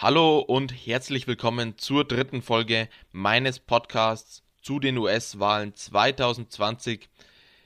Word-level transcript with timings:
Hallo 0.00 0.38
und 0.38 0.70
herzlich 0.86 1.26
willkommen 1.26 1.76
zur 1.76 2.04
dritten 2.04 2.40
Folge 2.40 2.88
meines 3.10 3.58
Podcasts 3.58 4.44
zu 4.62 4.78
den 4.78 4.96
US-Wahlen 4.96 5.74
2020. 5.74 7.08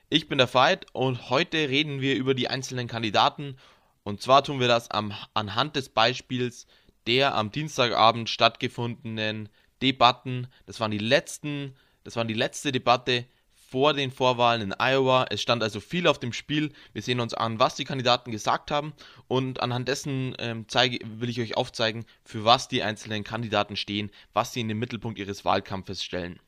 Ich 0.08 0.28
bin 0.28 0.38
der 0.38 0.54
Veit 0.54 0.86
und 0.94 1.28
heute 1.28 1.68
reden 1.68 2.00
wir 2.00 2.16
über 2.16 2.32
die 2.32 2.48
einzelnen 2.48 2.88
Kandidaten 2.88 3.58
und 4.02 4.22
zwar 4.22 4.42
tun 4.42 4.60
wir 4.60 4.66
das 4.66 4.90
am, 4.90 5.12
anhand 5.34 5.76
des 5.76 5.90
Beispiels 5.90 6.66
der 7.06 7.34
am 7.34 7.50
Dienstagabend 7.50 8.30
stattgefundenen 8.30 9.50
Debatten. 9.82 10.46
Das 10.64 10.80
waren 10.80 10.90
die 10.90 10.96
letzten, 10.96 11.76
das 12.02 12.16
waren 12.16 12.28
die 12.28 12.32
letzte 12.32 12.72
Debatte 12.72 13.26
vor 13.72 13.94
den 13.94 14.10
Vorwahlen 14.10 14.60
in 14.60 14.74
Iowa. 14.78 15.24
Es 15.30 15.40
stand 15.40 15.62
also 15.62 15.80
viel 15.80 16.06
auf 16.06 16.18
dem 16.18 16.34
Spiel. 16.34 16.72
Wir 16.92 17.00
sehen 17.00 17.20
uns 17.20 17.32
an, 17.32 17.58
was 17.58 17.74
die 17.74 17.86
Kandidaten 17.86 18.30
gesagt 18.30 18.70
haben 18.70 18.92
und 19.28 19.62
anhand 19.62 19.88
dessen 19.88 20.36
ähm, 20.38 20.66
zeige, 20.68 20.98
will 21.06 21.30
ich 21.30 21.40
euch 21.40 21.56
aufzeigen, 21.56 22.04
für 22.22 22.44
was 22.44 22.68
die 22.68 22.82
einzelnen 22.82 23.24
Kandidaten 23.24 23.76
stehen, 23.76 24.10
was 24.34 24.52
sie 24.52 24.60
in 24.60 24.68
den 24.68 24.78
Mittelpunkt 24.78 25.18
ihres 25.18 25.46
Wahlkampfes 25.46 26.04
stellen. 26.04 26.38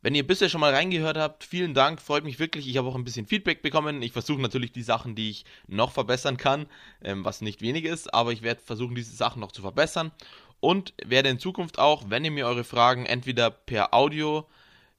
Wenn 0.00 0.14
ihr 0.14 0.24
bisher 0.24 0.48
schon 0.48 0.60
mal 0.60 0.72
reingehört 0.72 1.16
habt, 1.16 1.42
vielen 1.42 1.74
Dank, 1.74 2.00
freut 2.00 2.22
mich 2.22 2.38
wirklich. 2.38 2.68
Ich 2.68 2.76
habe 2.76 2.86
auch 2.86 2.94
ein 2.94 3.02
bisschen 3.02 3.26
Feedback 3.26 3.60
bekommen. 3.60 4.00
Ich 4.00 4.12
versuche 4.12 4.40
natürlich 4.40 4.70
die 4.70 4.84
Sachen, 4.84 5.16
die 5.16 5.30
ich 5.30 5.44
noch 5.66 5.90
verbessern 5.90 6.36
kann, 6.36 6.66
ähm, 7.02 7.24
was 7.24 7.40
nicht 7.40 7.62
wenig 7.62 7.84
ist, 7.84 8.14
aber 8.14 8.30
ich 8.30 8.42
werde 8.42 8.60
versuchen, 8.64 8.94
diese 8.94 9.16
Sachen 9.16 9.40
noch 9.40 9.50
zu 9.50 9.62
verbessern 9.62 10.12
und 10.60 10.94
werde 11.04 11.30
in 11.30 11.40
Zukunft 11.40 11.80
auch, 11.80 12.04
wenn 12.10 12.24
ihr 12.24 12.30
mir 12.30 12.46
eure 12.46 12.62
Fragen 12.62 13.06
entweder 13.06 13.50
per 13.50 13.92
Audio 13.92 14.46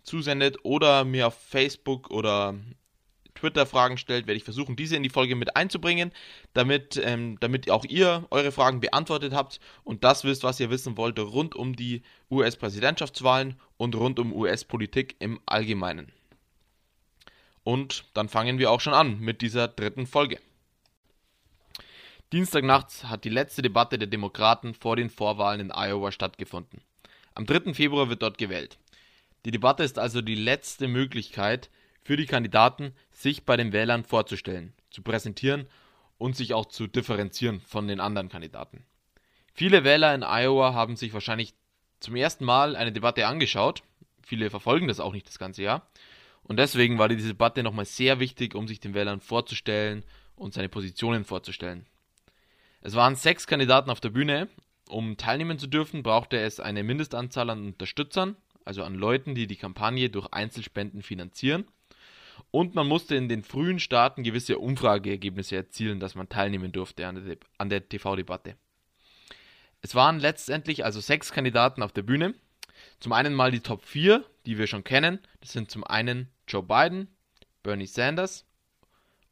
zusendet 0.04 0.58
oder 0.64 1.06
mir 1.06 1.28
auf 1.28 1.36
Facebook 1.36 2.10
oder 2.10 2.56
Twitter 3.40 3.66
Fragen 3.66 3.98
stellt, 3.98 4.28
werde 4.28 4.38
ich 4.38 4.44
versuchen, 4.44 4.76
diese 4.76 4.96
in 4.96 5.04
die 5.04 5.10
Folge 5.10 5.36
mit 5.36 5.56
einzubringen, 5.56 6.12
damit, 6.54 7.00
ähm, 7.04 7.38
damit 7.40 7.70
auch 7.70 7.86
ihr 7.86 8.26
eure 8.32 8.52
Fragen 8.52 8.82
beantwortet 8.82 9.34
habt 9.34 9.60
und 9.84 10.04
das 10.04 10.24
wisst, 10.24 10.44
was 10.44 10.60
ihr 10.60 10.70
wissen 10.70 10.98
wollt 10.98 11.18
rund 11.20 11.56
um 11.56 11.76
die 11.76 12.02
US-Präsidentschaftswahlen 12.30 13.56
und 13.78 13.96
rund 13.96 14.20
um 14.20 14.34
US-Politik 14.34 15.16
im 15.20 15.40
Allgemeinen. 15.46 16.12
Und 17.64 18.06
dann 18.14 18.30
fangen 18.30 18.58
wir 18.58 18.72
auch 18.72 18.82
schon 18.82 18.94
an 18.94 19.20
mit 19.20 19.42
dieser 19.42 19.68
dritten 19.68 20.08
Folge. 20.08 20.40
Dienstagnachts 22.34 23.06
hat 23.06 23.24
die 23.24 23.30
letzte 23.30 23.62
Debatte 23.62 23.98
der 23.98 24.08
Demokraten 24.08 24.74
vor 24.74 24.96
den 24.96 25.10
Vorwahlen 25.10 25.62
in 25.62 25.72
Iowa 25.72 26.12
stattgefunden. 26.12 26.82
Am 27.34 27.46
3. 27.46 27.74
Februar 27.74 28.10
wird 28.10 28.22
dort 28.22 28.38
gewählt. 28.38 28.78
Die 29.46 29.52
Debatte 29.52 29.84
ist 29.84 29.98
also 29.98 30.22
die 30.22 30.36
letzte 30.36 30.88
Möglichkeit 30.88 31.70
für 32.04 32.18
die 32.18 32.26
Kandidaten, 32.26 32.94
sich 33.12 33.46
bei 33.46 33.56
den 33.56 33.72
Wählern 33.72 34.04
vorzustellen, 34.04 34.74
zu 34.90 35.02
präsentieren 35.02 35.68
und 36.18 36.36
sich 36.36 36.54
auch 36.54 36.66
zu 36.66 36.88
differenzieren 36.88 37.62
von 37.62 37.88
den 37.88 38.00
anderen 38.00 38.30
Kandidaten. 38.30 38.86
Viele 39.54 39.84
Wähler 39.84 40.14
in 40.14 40.24
Iowa 40.24 40.74
haben 40.74 40.96
sich 40.96 41.14
wahrscheinlich 41.14 41.54
zum 42.00 42.16
ersten 42.16 42.46
Mal 42.46 42.76
eine 42.76 42.92
Debatte 42.92 43.28
angeschaut. 43.28 43.84
Viele 44.22 44.50
verfolgen 44.50 44.88
das 44.88 45.00
auch 45.00 45.14
nicht 45.14 45.28
das 45.28 45.40
ganze 45.40 45.64
Jahr. 45.64 45.88
Und 46.44 46.58
deswegen 46.58 46.98
war 46.98 47.10
diese 47.10 47.28
Debatte 47.28 47.64
nochmal 47.64 47.86
sehr 47.86 48.20
wichtig, 48.20 48.56
um 48.56 48.68
sich 48.68 48.80
den 48.80 48.94
Wählern 48.94 49.22
vorzustellen 49.22 50.04
und 50.36 50.54
seine 50.54 50.70
Positionen 50.70 51.26
vorzustellen. 51.26 51.86
Es 52.82 52.96
waren 52.96 53.16
sechs 53.16 53.48
Kandidaten 53.48 53.90
auf 53.90 54.00
der 54.00 54.10
Bühne. 54.10 54.48
Um 54.90 55.18
teilnehmen 55.18 55.60
zu 55.60 55.68
dürfen, 55.68 56.02
brauchte 56.02 56.40
es 56.40 56.60
eine 56.60 56.84
Mindestanzahl 56.84 57.50
an 57.50 57.66
Unterstützern 57.66 58.36
also 58.70 58.84
an 58.84 58.94
Leuten, 58.94 59.34
die 59.34 59.48
die 59.48 59.56
Kampagne 59.56 60.12
durch 60.12 60.28
Einzelspenden 60.32 61.02
finanzieren. 61.02 61.66
Und 62.52 62.76
man 62.76 62.88
musste 62.88 63.16
in 63.16 63.28
den 63.28 63.42
frühen 63.42 63.80
Staaten 63.80 64.22
gewisse 64.22 64.60
Umfrageergebnisse 64.60 65.56
erzielen, 65.56 66.00
dass 66.00 66.14
man 66.14 66.30
teilnehmen 66.30 66.72
durfte 66.72 67.08
an 67.08 67.26
der, 67.26 67.38
an 67.58 67.70
der 67.70 67.90
TV-Debatte. 67.90 68.56
Es 69.82 69.96
waren 69.96 70.20
letztendlich 70.20 70.86
also 70.86 71.00
sechs 71.00 71.32
Kandidaten 71.32 71.82
auf 71.82 71.92
der 71.94 72.04
Bühne. 72.04 72.36
Zum 73.00 73.12
einen 73.12 73.34
mal 73.34 73.50
die 73.50 73.62
Top 73.62 73.84
4, 73.84 74.24
die 74.46 74.60
wir 74.60 74.68
schon 74.68 74.84
kennen. 74.84 75.18
Das 75.42 75.52
sind 75.52 75.72
zum 75.72 75.84
einen 75.84 76.30
Joe 76.48 76.62
Biden, 76.62 77.08
Bernie 77.64 77.88
Sanders 77.88 78.46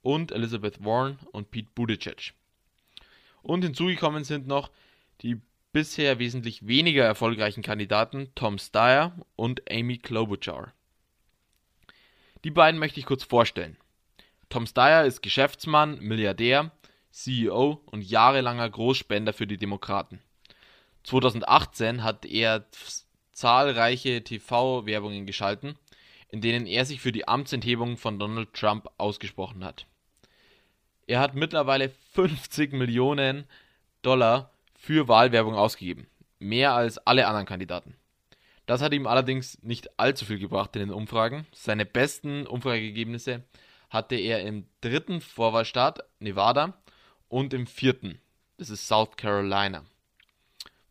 und 0.01 0.31
Elizabeth 0.31 0.83
Warren 0.83 1.19
und 1.31 1.51
Pete 1.51 1.69
Buttigieg. 1.75 2.33
Und 3.43 3.63
hinzugekommen 3.63 4.23
sind 4.23 4.47
noch 4.47 4.71
die 5.21 5.39
bisher 5.77 6.17
wesentlich 6.17 6.65
weniger 6.65 7.05
erfolgreichen 7.05 7.61
Kandidaten 7.61 8.31
Tom 8.33 8.57
Steyer 8.57 9.13
und 9.35 9.61
Amy 9.71 9.99
Klobuchar. 9.99 10.73
Die 12.43 12.49
beiden 12.49 12.79
möchte 12.79 12.99
ich 12.99 13.05
kurz 13.05 13.23
vorstellen. 13.23 13.77
Tom 14.49 14.65
Steyer 14.65 15.05
ist 15.05 15.21
Geschäftsmann, 15.21 15.99
Milliardär, 15.99 16.71
CEO 17.11 17.79
und 17.91 18.01
jahrelanger 18.01 18.67
Großspender 18.67 19.33
für 19.33 19.45
die 19.45 19.57
Demokraten. 19.57 20.19
2018 21.03 22.03
hat 22.03 22.25
er 22.25 22.65
zahlreiche 23.31 24.23
TV-Werbungen 24.23 25.27
geschalten, 25.27 25.77
in 26.29 26.41
denen 26.41 26.65
er 26.65 26.85
sich 26.85 27.01
für 27.01 27.11
die 27.11 27.27
Amtsenthebung 27.27 27.97
von 27.97 28.17
Donald 28.17 28.51
Trump 28.55 28.89
ausgesprochen 28.97 29.63
hat. 29.63 29.85
Er 31.05 31.19
hat 31.19 31.35
mittlerweile 31.35 31.91
50 32.13 32.73
Millionen 32.73 33.45
Dollar 34.01 34.56
für 34.77 35.09
Wahlwerbung 35.09 35.55
ausgegeben. 35.55 36.07
Mehr 36.39 36.73
als 36.73 36.97
alle 36.99 37.27
anderen 37.27 37.47
Kandidaten. 37.47 37.95
Das 38.67 38.81
hat 38.81 38.93
ihm 38.93 39.07
allerdings 39.07 39.61
nicht 39.63 39.99
allzu 39.99 40.25
viel 40.25 40.39
gebracht 40.39 40.75
in 40.75 40.81
den 40.81 40.91
Umfragen. 40.91 41.45
Seine 41.53 41.85
besten 41.85 42.45
Umfrageergebnisse 42.45 43.43
hatte 43.89 44.15
er 44.15 44.41
im 44.41 44.65
dritten 44.81 45.19
Vorwahlstaat 45.21 46.03
Nevada 46.19 46.77
und 47.27 47.53
im 47.53 47.65
vierten, 47.65 48.19
das 48.57 48.69
ist 48.69 48.87
South 48.87 49.15
Carolina, 49.17 49.83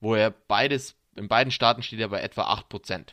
wo 0.00 0.14
er 0.14 0.30
beides, 0.30 0.96
in 1.14 1.28
beiden 1.28 1.50
Staaten 1.50 1.82
steht 1.82 2.00
er 2.00 2.08
bei 2.08 2.20
etwa 2.20 2.52
8%. 2.52 3.08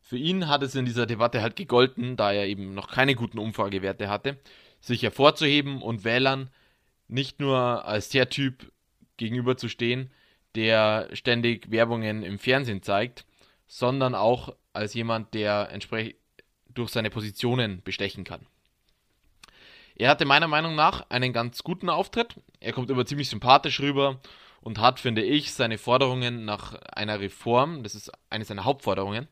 Für 0.00 0.16
ihn 0.16 0.48
hat 0.48 0.62
es 0.62 0.74
in 0.74 0.86
dieser 0.86 1.04
Debatte 1.04 1.42
halt 1.42 1.56
gegolten, 1.56 2.16
da 2.16 2.32
er 2.32 2.46
eben 2.46 2.72
noch 2.72 2.88
keine 2.88 3.14
guten 3.14 3.38
Umfragewerte 3.38 4.08
hatte, 4.08 4.38
sich 4.80 5.02
hervorzuheben 5.02 5.82
und 5.82 6.04
Wählern 6.04 6.50
nicht 7.08 7.40
nur 7.40 7.84
als 7.84 8.08
der 8.08 8.30
Typ 8.30 8.72
gegenüberzustehen, 9.18 10.10
der 10.54 11.10
ständig 11.12 11.70
Werbungen 11.70 12.22
im 12.22 12.38
Fernsehen 12.38 12.82
zeigt, 12.82 13.26
sondern 13.66 14.14
auch 14.14 14.54
als 14.72 14.94
jemand, 14.94 15.34
der 15.34 15.68
entsprechend 15.70 16.16
durch 16.68 16.90
seine 16.90 17.10
Positionen 17.10 17.82
bestechen 17.82 18.24
kann. 18.24 18.46
Er 19.96 20.10
hatte 20.10 20.24
meiner 20.24 20.46
Meinung 20.46 20.76
nach 20.76 21.10
einen 21.10 21.32
ganz 21.32 21.64
guten 21.64 21.90
Auftritt. 21.90 22.36
Er 22.60 22.72
kommt 22.72 22.88
immer 22.88 23.04
ziemlich 23.04 23.28
sympathisch 23.28 23.80
rüber 23.80 24.20
und 24.60 24.78
hat, 24.78 25.00
finde 25.00 25.22
ich, 25.22 25.52
seine 25.52 25.76
Forderungen 25.76 26.44
nach 26.44 26.74
einer 26.74 27.20
Reform, 27.20 27.82
das 27.82 27.96
ist 27.96 28.12
eine 28.30 28.44
seiner 28.44 28.64
Hauptforderungen, 28.64 29.26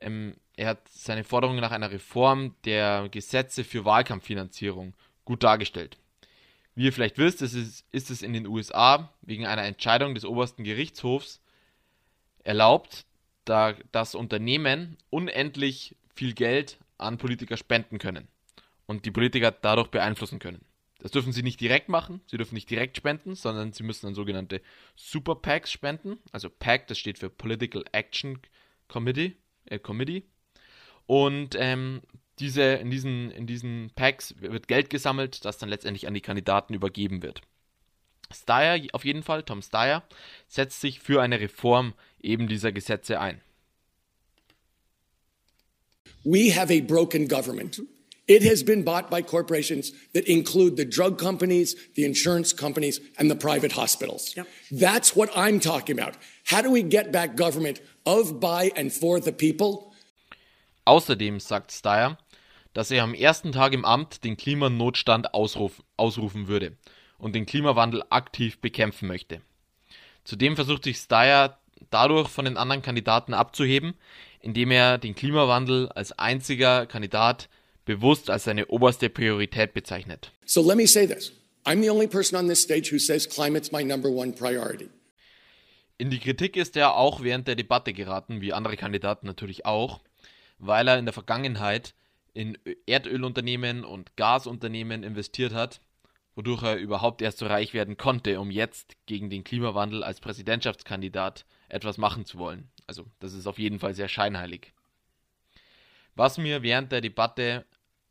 ähm, 0.00 0.34
er 0.56 0.68
hat 0.68 0.88
seine 0.88 1.24
Forderungen 1.24 1.60
nach 1.60 1.70
einer 1.70 1.90
Reform 1.90 2.54
der 2.64 3.08
Gesetze 3.08 3.64
für 3.64 3.84
Wahlkampffinanzierung 3.84 4.94
gut 5.24 5.42
dargestellt. 5.42 5.96
Wie 6.74 6.84
ihr 6.84 6.92
vielleicht 6.92 7.18
wisst, 7.18 7.42
ist 7.42 7.54
es, 7.54 7.84
ist 7.92 8.10
es 8.10 8.22
in 8.22 8.32
den 8.32 8.46
USA 8.46 9.12
wegen 9.22 9.46
einer 9.46 9.64
Entscheidung 9.64 10.14
des 10.14 10.24
obersten 10.24 10.64
Gerichtshofs 10.64 11.40
erlaubt, 12.44 13.04
da 13.44 13.74
das 13.92 14.14
Unternehmen 14.14 14.96
unendlich 15.10 15.96
viel 16.14 16.34
Geld 16.34 16.78
an 16.98 17.18
Politiker 17.18 17.56
spenden 17.56 17.98
können 17.98 18.28
und 18.86 19.04
die 19.04 19.10
Politiker 19.10 19.50
dadurch 19.50 19.88
beeinflussen 19.88 20.38
können. 20.38 20.64
Das 21.00 21.12
dürfen 21.12 21.32
sie 21.32 21.42
nicht 21.42 21.60
direkt 21.60 21.88
machen, 21.88 22.20
sie 22.26 22.36
dürfen 22.36 22.54
nicht 22.54 22.68
direkt 22.68 22.96
spenden, 22.96 23.34
sondern 23.34 23.72
sie 23.72 23.82
müssen 23.82 24.06
an 24.06 24.14
sogenannte 24.14 24.60
Super 24.96 25.34
PACs 25.34 25.72
spenden. 25.72 26.18
Also 26.30 26.50
PAC, 26.50 26.86
das 26.88 26.98
steht 26.98 27.18
für 27.18 27.30
Political 27.30 27.84
Action 27.92 28.38
Committee. 28.86 29.36
Äh, 29.64 29.78
Committee. 29.78 30.24
Und 31.06 31.56
ähm, 31.58 32.02
diese, 32.40 32.62
in, 32.62 32.90
diesen, 32.90 33.30
in 33.30 33.46
diesen 33.46 33.90
Packs 33.94 34.34
wird 34.40 34.68
Geld 34.68 34.90
gesammelt, 34.90 35.44
das 35.44 35.58
dann 35.58 35.68
letztendlich 35.68 36.06
an 36.06 36.14
die 36.14 36.20
Kandidaten 36.20 36.74
übergeben 36.74 37.22
wird. 37.22 37.42
Steyer, 38.32 38.80
auf 38.92 39.04
jeden 39.04 39.22
Fall, 39.22 39.42
Tom 39.42 39.62
Steyer, 39.62 40.02
setzt 40.48 40.80
sich 40.80 41.00
für 41.00 41.20
eine 41.20 41.40
Reform 41.40 41.94
eben 42.20 42.48
dieser 42.48 42.72
Gesetze 42.72 43.20
ein. 43.20 43.40
We 46.24 46.54
have 46.54 46.72
a 46.72 46.80
broken 46.80 47.26
government. 47.26 47.80
It 48.26 48.44
has 48.44 48.62
been 48.62 48.84
bought 48.84 49.10
by 49.10 49.22
corporations 49.22 49.92
that 50.12 50.28
include 50.28 50.76
the 50.76 50.84
drug 50.84 51.18
companies, 51.18 51.74
the 51.96 52.04
insurance 52.04 52.54
companies, 52.54 53.00
and 53.18 53.28
the 53.28 53.34
private 53.34 53.72
hospitals. 53.72 54.36
Yep. 54.36 54.46
That's 54.70 55.16
what 55.16 55.30
I'm 55.34 55.58
talking 55.58 55.98
about. 55.98 56.16
How 56.44 56.62
do 56.62 56.70
we 56.70 56.84
get 56.84 57.10
back 57.10 57.34
government 57.36 57.80
of, 58.06 58.38
by, 58.38 58.70
and 58.76 58.92
for 58.92 59.18
the 59.18 59.32
people? 59.32 59.92
Außerdem 60.86 61.40
sagt 61.40 61.72
Steyer, 61.72 62.18
dass 62.72 62.90
er 62.90 63.02
am 63.02 63.14
ersten 63.14 63.52
Tag 63.52 63.72
im 63.72 63.84
Amt 63.84 64.24
den 64.24 64.36
Klimanotstand 64.36 65.34
ausruf, 65.34 65.82
ausrufen 65.96 66.48
würde 66.48 66.76
und 67.18 67.34
den 67.34 67.46
Klimawandel 67.46 68.02
aktiv 68.10 68.58
bekämpfen 68.60 69.08
möchte. 69.08 69.40
Zudem 70.24 70.56
versucht 70.56 70.84
sich 70.84 70.98
Steyer 70.98 71.58
dadurch 71.90 72.28
von 72.28 72.44
den 72.44 72.56
anderen 72.56 72.82
Kandidaten 72.82 73.34
abzuheben, 73.34 73.94
indem 74.40 74.70
er 74.70 74.98
den 74.98 75.14
Klimawandel 75.14 75.88
als 75.88 76.12
einziger 76.12 76.86
Kandidat 76.86 77.48
bewusst 77.84 78.30
als 78.30 78.44
seine 78.44 78.66
oberste 78.66 79.08
Priorität 79.08 79.74
bezeichnet. 79.74 80.32
So 80.44 80.66
let 80.66 80.76
me 80.76 80.86
say 80.86 81.06
this. 81.06 81.32
I'm 81.64 81.82
the 81.82 81.90
only 81.90 82.06
person 82.06 82.38
on 82.38 82.48
this 82.48 82.62
stage 82.62 82.90
who 82.92 82.98
says 82.98 83.28
climate's 83.28 83.72
my 83.72 83.82
number 83.82 84.08
one 84.08 84.32
priority. 84.32 84.88
In 85.98 86.08
die 86.08 86.18
Kritik 86.18 86.56
ist 86.56 86.76
er 86.76 86.94
auch 86.94 87.22
während 87.22 87.46
der 87.46 87.56
Debatte 87.56 87.92
geraten, 87.92 88.40
wie 88.40 88.54
andere 88.54 88.76
Kandidaten 88.76 89.26
natürlich 89.26 89.66
auch, 89.66 90.00
weil 90.58 90.88
er 90.88 90.98
in 90.98 91.04
der 91.04 91.12
Vergangenheit 91.12 91.94
in 92.34 92.58
Erdölunternehmen 92.86 93.84
und 93.84 94.16
Gasunternehmen 94.16 95.02
investiert 95.02 95.52
hat, 95.52 95.80
wodurch 96.34 96.62
er 96.62 96.76
überhaupt 96.76 97.22
erst 97.22 97.38
so 97.38 97.46
reich 97.46 97.74
werden 97.74 97.96
konnte, 97.96 98.40
um 98.40 98.50
jetzt 98.50 98.96
gegen 99.06 99.30
den 99.30 99.44
Klimawandel 99.44 100.02
als 100.02 100.20
Präsidentschaftskandidat 100.20 101.44
etwas 101.68 101.98
machen 101.98 102.24
zu 102.24 102.38
wollen. 102.38 102.70
Also 102.86 103.06
das 103.18 103.34
ist 103.34 103.46
auf 103.46 103.58
jeden 103.58 103.78
Fall 103.78 103.94
sehr 103.94 104.08
scheinheilig. 104.08 104.72
Was 106.14 106.38
mir 106.38 106.62
während 106.62 106.92
der 106.92 107.00
Debatte 107.00 107.64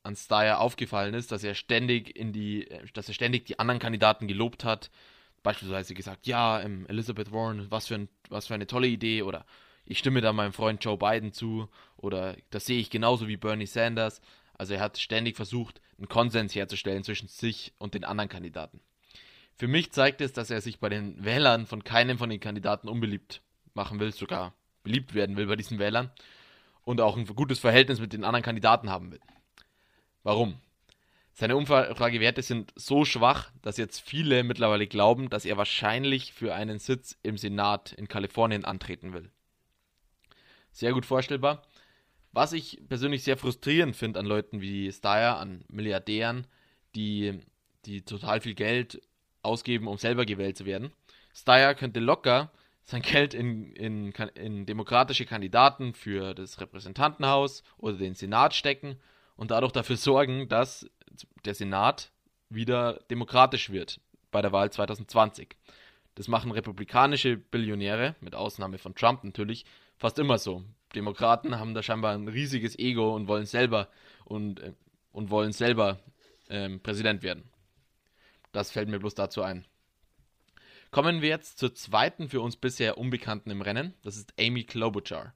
an 0.04 0.16
Steyer 0.16 0.60
aufgefallen 0.60 1.14
ist, 1.14 1.32
dass 1.32 1.44
er 1.44 1.56
ständig 1.56 2.16
in 2.16 2.32
die, 2.32 2.68
dass 2.94 3.08
er 3.08 3.14
ständig 3.14 3.46
die 3.46 3.60
anderen 3.60 3.80
Kandidaten 3.80 4.28
gelobt 4.28 4.64
hat, 4.64 4.90
beispielsweise 5.44 5.94
gesagt, 5.94 6.28
ja, 6.28 6.62
ähm, 6.62 6.86
Elizabeth 6.88 7.32
Warren, 7.32 7.68
was 7.70 7.88
für, 7.88 7.96
ein, 7.96 8.10
was 8.30 8.48
für 8.48 8.54
eine 8.54 8.68
tolle 8.68 8.88
Idee 8.88 9.24
oder 9.24 9.46
ich 9.86 9.98
stimme 9.98 10.22
da 10.22 10.34
meinem 10.34 10.54
Freund 10.54 10.84
Joe 10.84 10.98
Biden 10.98 11.34
zu 11.34 11.68
oder 12.00 12.36
das 12.50 12.66
sehe 12.66 12.80
ich 12.80 12.90
genauso 12.90 13.28
wie 13.28 13.38
Bernie 13.38 13.68
Sanders. 13.68 14.22
Also 14.54 14.74
er 14.74 14.82
hat 14.82 14.98
ständig 14.98 15.36
versucht, 15.36 15.82
einen 15.98 16.10
Konsens 16.10 16.56
herzustellen 16.56 17.04
zwischen 17.04 17.28
sich 17.28 17.74
und 17.78 17.94
den 17.94 18.04
anderen 18.04 18.30
Kandidaten. 18.30 18.82
Für 19.56 19.68
mich 19.68 19.92
zeigt 19.92 20.22
es, 20.22 20.34
dass 20.34 20.50
er 20.50 20.62
sich 20.62 20.80
bei 20.80 20.90
den 20.90 21.24
Wählern 21.24 21.66
von 21.66 21.84
keinem 21.84 22.18
von 22.18 22.30
den 22.30 22.40
Kandidaten 22.40 22.88
unbeliebt 22.88 23.42
machen 23.74 24.00
will, 24.00 24.14
sogar 24.14 24.54
beliebt 24.84 25.14
werden 25.14 25.36
will 25.38 25.48
bei 25.48 25.56
diesen 25.56 25.80
Wählern 25.80 26.12
und 26.84 27.02
auch 27.02 27.18
ein 27.18 27.26
gutes 27.26 27.60
Verhältnis 27.60 28.00
mit 28.00 28.14
den 28.14 28.24
anderen 28.24 28.44
Kandidaten 28.44 28.90
haben 28.90 29.12
will. 29.12 29.20
Warum? 30.24 30.56
Seine 31.34 31.56
Umfragewerte 31.56 32.42
sind 32.42 32.74
so 32.76 33.06
schwach, 33.06 33.52
dass 33.62 33.78
jetzt 33.78 34.02
viele 34.02 34.44
mittlerweile 34.44 34.88
glauben, 34.88 35.30
dass 35.30 35.46
er 35.46 35.56
wahrscheinlich 35.56 36.34
für 36.34 36.54
einen 36.54 36.80
Sitz 36.80 37.18
im 37.24 37.38
Senat 37.38 37.94
in 37.94 38.10
Kalifornien 38.10 38.66
antreten 38.66 39.14
will. 39.14 39.30
Sehr 40.72 40.92
gut 40.92 41.06
vorstellbar. 41.06 41.64
Was 42.32 42.54
ich 42.54 42.82
persönlich 42.88 43.24
sehr 43.24 43.38
frustrierend 43.38 43.96
finde 43.96 44.20
an 44.20 44.26
Leuten 44.26 44.62
wie 44.62 44.92
Steyer, 44.92 45.38
an 45.38 45.64
Milliardären, 45.68 46.46
die, 46.96 47.40
die 47.86 48.02
total 48.02 48.42
viel 48.42 48.54
Geld 48.54 49.02
ausgeben, 49.42 49.88
um 49.88 49.98
selber 49.98 50.26
gewählt 50.26 50.58
zu 50.58 50.66
werden. 50.66 50.92
Steyer 51.34 51.74
könnte 51.76 52.00
locker 52.00 52.52
sein 52.84 53.02
Geld 53.02 53.34
in, 53.34 53.72
in, 53.74 54.12
in 54.34 54.66
demokratische 54.66 55.26
Kandidaten 55.26 55.94
für 55.94 56.34
das 56.34 56.60
Repräsentantenhaus 56.60 57.64
oder 57.78 57.98
den 57.98 58.16
Senat 58.16 58.56
stecken 58.56 58.98
und 59.36 59.52
dadurch 59.52 59.72
dafür 59.72 59.96
sorgen, 59.98 60.50
dass 60.50 60.90
der 61.46 61.54
Senat 61.54 62.12
wieder 62.50 63.00
demokratisch 63.12 63.70
wird 63.70 64.00
bei 64.32 64.42
der 64.42 64.52
Wahl 64.52 64.72
2020. 64.72 65.56
Das 66.16 66.28
machen 66.28 66.52
republikanische 66.52 67.38
Billionäre, 67.38 68.16
mit 68.22 68.36
Ausnahme 68.36 68.80
von 68.80 68.96
Trump 68.96 69.24
natürlich, 69.24 69.66
fast 70.00 70.18
immer 70.18 70.40
so. 70.40 70.64
Demokraten 70.96 71.60
haben 71.60 71.76
da 71.76 71.84
scheinbar 71.84 72.16
ein 72.16 72.28
riesiges 72.28 72.80
Ego 72.80 73.16
und 73.16 73.28
wollen 73.28 73.46
selber 73.46 73.90
und, 74.26 74.60
äh, 74.62 74.74
und 75.12 75.30
wollen 75.30 75.52
selber 75.52 76.00
ähm, 76.50 76.80
Präsident 76.82 77.22
werden. 77.22 77.44
Das 78.52 78.72
fällt 78.72 78.90
mir 78.90 79.00
bloß 79.00 79.14
dazu 79.14 79.44
ein. 79.44 79.66
Kommen 80.90 81.22
wir 81.22 81.30
jetzt 81.30 81.60
zur 81.60 81.76
zweiten 81.76 82.30
für 82.30 82.42
uns 82.42 82.56
bisher 82.56 82.98
Unbekannten 82.98 83.52
im 83.52 83.62
Rennen. 83.62 83.94
Das 84.02 84.18
ist 84.18 84.34
Amy 84.40 84.64
Klobuchar. 84.64 85.36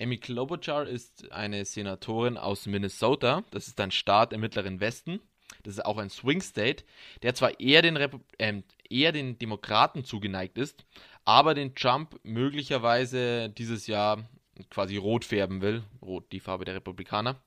Amy 0.00 0.18
Klobuchar 0.18 0.86
ist 0.86 1.32
eine 1.32 1.64
Senatorin 1.64 2.36
aus 2.36 2.66
Minnesota. 2.66 3.42
Das 3.50 3.66
ist 3.66 3.80
ein 3.80 3.90
Staat 3.90 4.32
im 4.32 4.40
mittleren 4.40 4.78
Westen. 4.78 5.20
Das 5.64 5.74
ist 5.74 5.84
auch 5.84 5.98
ein 5.98 6.10
Swing 6.10 6.40
State, 6.40 6.84
der 7.22 7.34
zwar 7.34 7.58
eher 7.58 7.82
den, 7.82 7.96
Repu 7.96 8.20
äh, 8.38 8.62
eher 8.88 9.12
den 9.12 9.38
Demokraten 9.38 10.04
zugeneigt 10.04 10.58
ist, 10.58 10.84
aber 11.24 11.54
den 11.54 11.74
Trump 11.74 12.18
möglicherweise 12.22 13.48
dieses 13.50 13.86
Jahr 13.86 14.28
quasi 14.70 14.96
rot 14.96 15.24
färben 15.24 15.60
will. 15.60 15.82
Rot, 16.02 16.30
die 16.32 16.40
Farbe 16.40 16.64
der 16.64 16.74
Republikaner. 16.74 17.40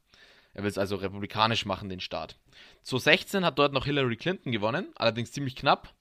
Er 0.53 0.63
will 0.63 0.69
es 0.69 0.77
also 0.77 0.95
republikanisch 0.95 1.65
machen, 1.65 1.89
den 1.89 1.99
Staat. 1.99 2.35
2016 2.83 3.45
hat 3.45 3.59
dort 3.59 3.73
noch 3.73 3.85
Hillary 3.85 4.15
Clinton 4.15 4.51
gewonnen, 4.51 4.87
allerdings 4.95 5.31
ziemlich 5.31 5.55
knapp. 5.55 5.93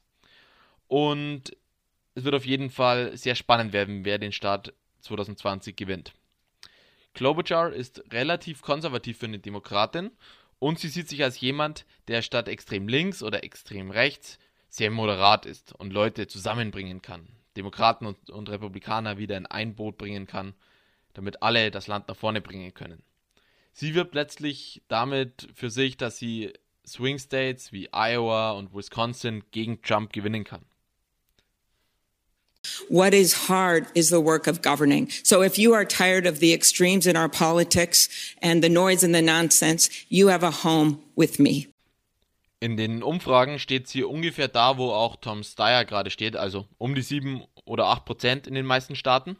Und 0.88 1.56
es 2.14 2.24
wird 2.24 2.34
auf 2.34 2.46
jeden 2.46 2.70
Fall 2.70 3.16
sehr 3.16 3.34
spannend 3.34 3.72
werden, 3.72 4.04
wer 4.04 4.18
den 4.18 4.32
Staat 4.32 4.72
2020 5.02 5.76
gewinnt. 5.76 6.14
Klobuchar 7.12 7.72
ist 7.72 8.02
relativ 8.12 8.62
konservativ 8.62 9.18
für 9.18 9.26
eine 9.26 9.38
Demokratin 9.38 10.10
und 10.58 10.78
sie 10.78 10.88
sieht 10.88 11.08
sich 11.08 11.22
als 11.22 11.40
jemand, 11.40 11.84
der 12.08 12.22
statt 12.22 12.48
extrem 12.48 12.88
links 12.88 13.22
oder 13.22 13.44
extrem 13.44 13.90
rechts 13.90 14.38
sehr 14.68 14.90
moderat 14.90 15.46
ist 15.46 15.72
und 15.74 15.92
Leute 15.92 16.26
zusammenbringen 16.26 17.02
kann. 17.02 17.28
Demokraten 17.56 18.06
und, 18.06 18.30
und 18.30 18.48
Republikaner 18.48 19.18
wieder 19.18 19.36
in 19.36 19.46
ein 19.46 19.74
Boot 19.74 19.98
bringen 19.98 20.26
kann, 20.26 20.54
damit 21.14 21.42
alle 21.42 21.70
das 21.70 21.86
Land 21.86 22.08
nach 22.08 22.16
vorne 22.16 22.40
bringen 22.40 22.74
können. 22.74 23.02
Sie 23.72 23.94
wirbt 23.94 24.14
letztlich 24.14 24.82
damit 24.88 25.48
für 25.54 25.70
sich, 25.70 25.96
dass 25.96 26.18
sie 26.18 26.52
Swing 26.86 27.18
States 27.18 27.72
wie 27.72 27.88
Iowa 27.92 28.52
und 28.52 28.74
Wisconsin 28.74 29.42
gegen 29.50 29.82
Trump 29.82 30.12
gewinnen 30.12 30.44
kann. 30.44 30.64
What 32.88 33.14
is 33.14 33.48
hard 33.48 33.86
is 33.94 34.08
the 34.08 34.22
work 34.22 34.48
of 34.48 34.60
governing. 34.60 35.08
So 35.22 35.42
if 35.42 35.56
you 35.56 35.72
are 35.74 35.84
tired 35.84 36.26
of 36.26 36.40
the 36.40 36.52
extremes 36.52 37.06
in 37.06 37.16
our 37.16 37.28
politics 37.28 38.08
and 38.42 38.62
the 38.62 38.68
noise 38.68 39.04
and 39.04 39.14
the 39.14 39.22
nonsense, 39.22 39.88
you 40.08 40.28
have 40.28 40.44
a 40.44 40.64
home 40.64 40.98
with 41.14 41.38
me. 41.38 41.68
In 42.66 42.76
den 42.76 43.04
Umfragen 43.04 43.60
steht 43.60 43.86
sie 43.86 44.02
ungefähr 44.02 44.48
da, 44.48 44.76
wo 44.76 44.90
auch 44.90 45.14
Tom 45.14 45.44
Steyer 45.44 45.84
gerade 45.84 46.10
steht, 46.10 46.34
also 46.34 46.66
um 46.78 46.96
die 46.96 47.02
7 47.02 47.44
oder 47.64 47.86
8 47.86 48.04
Prozent 48.04 48.46
in 48.48 48.54
den 48.54 48.66
meisten 48.66 48.96
Staaten. 48.96 49.36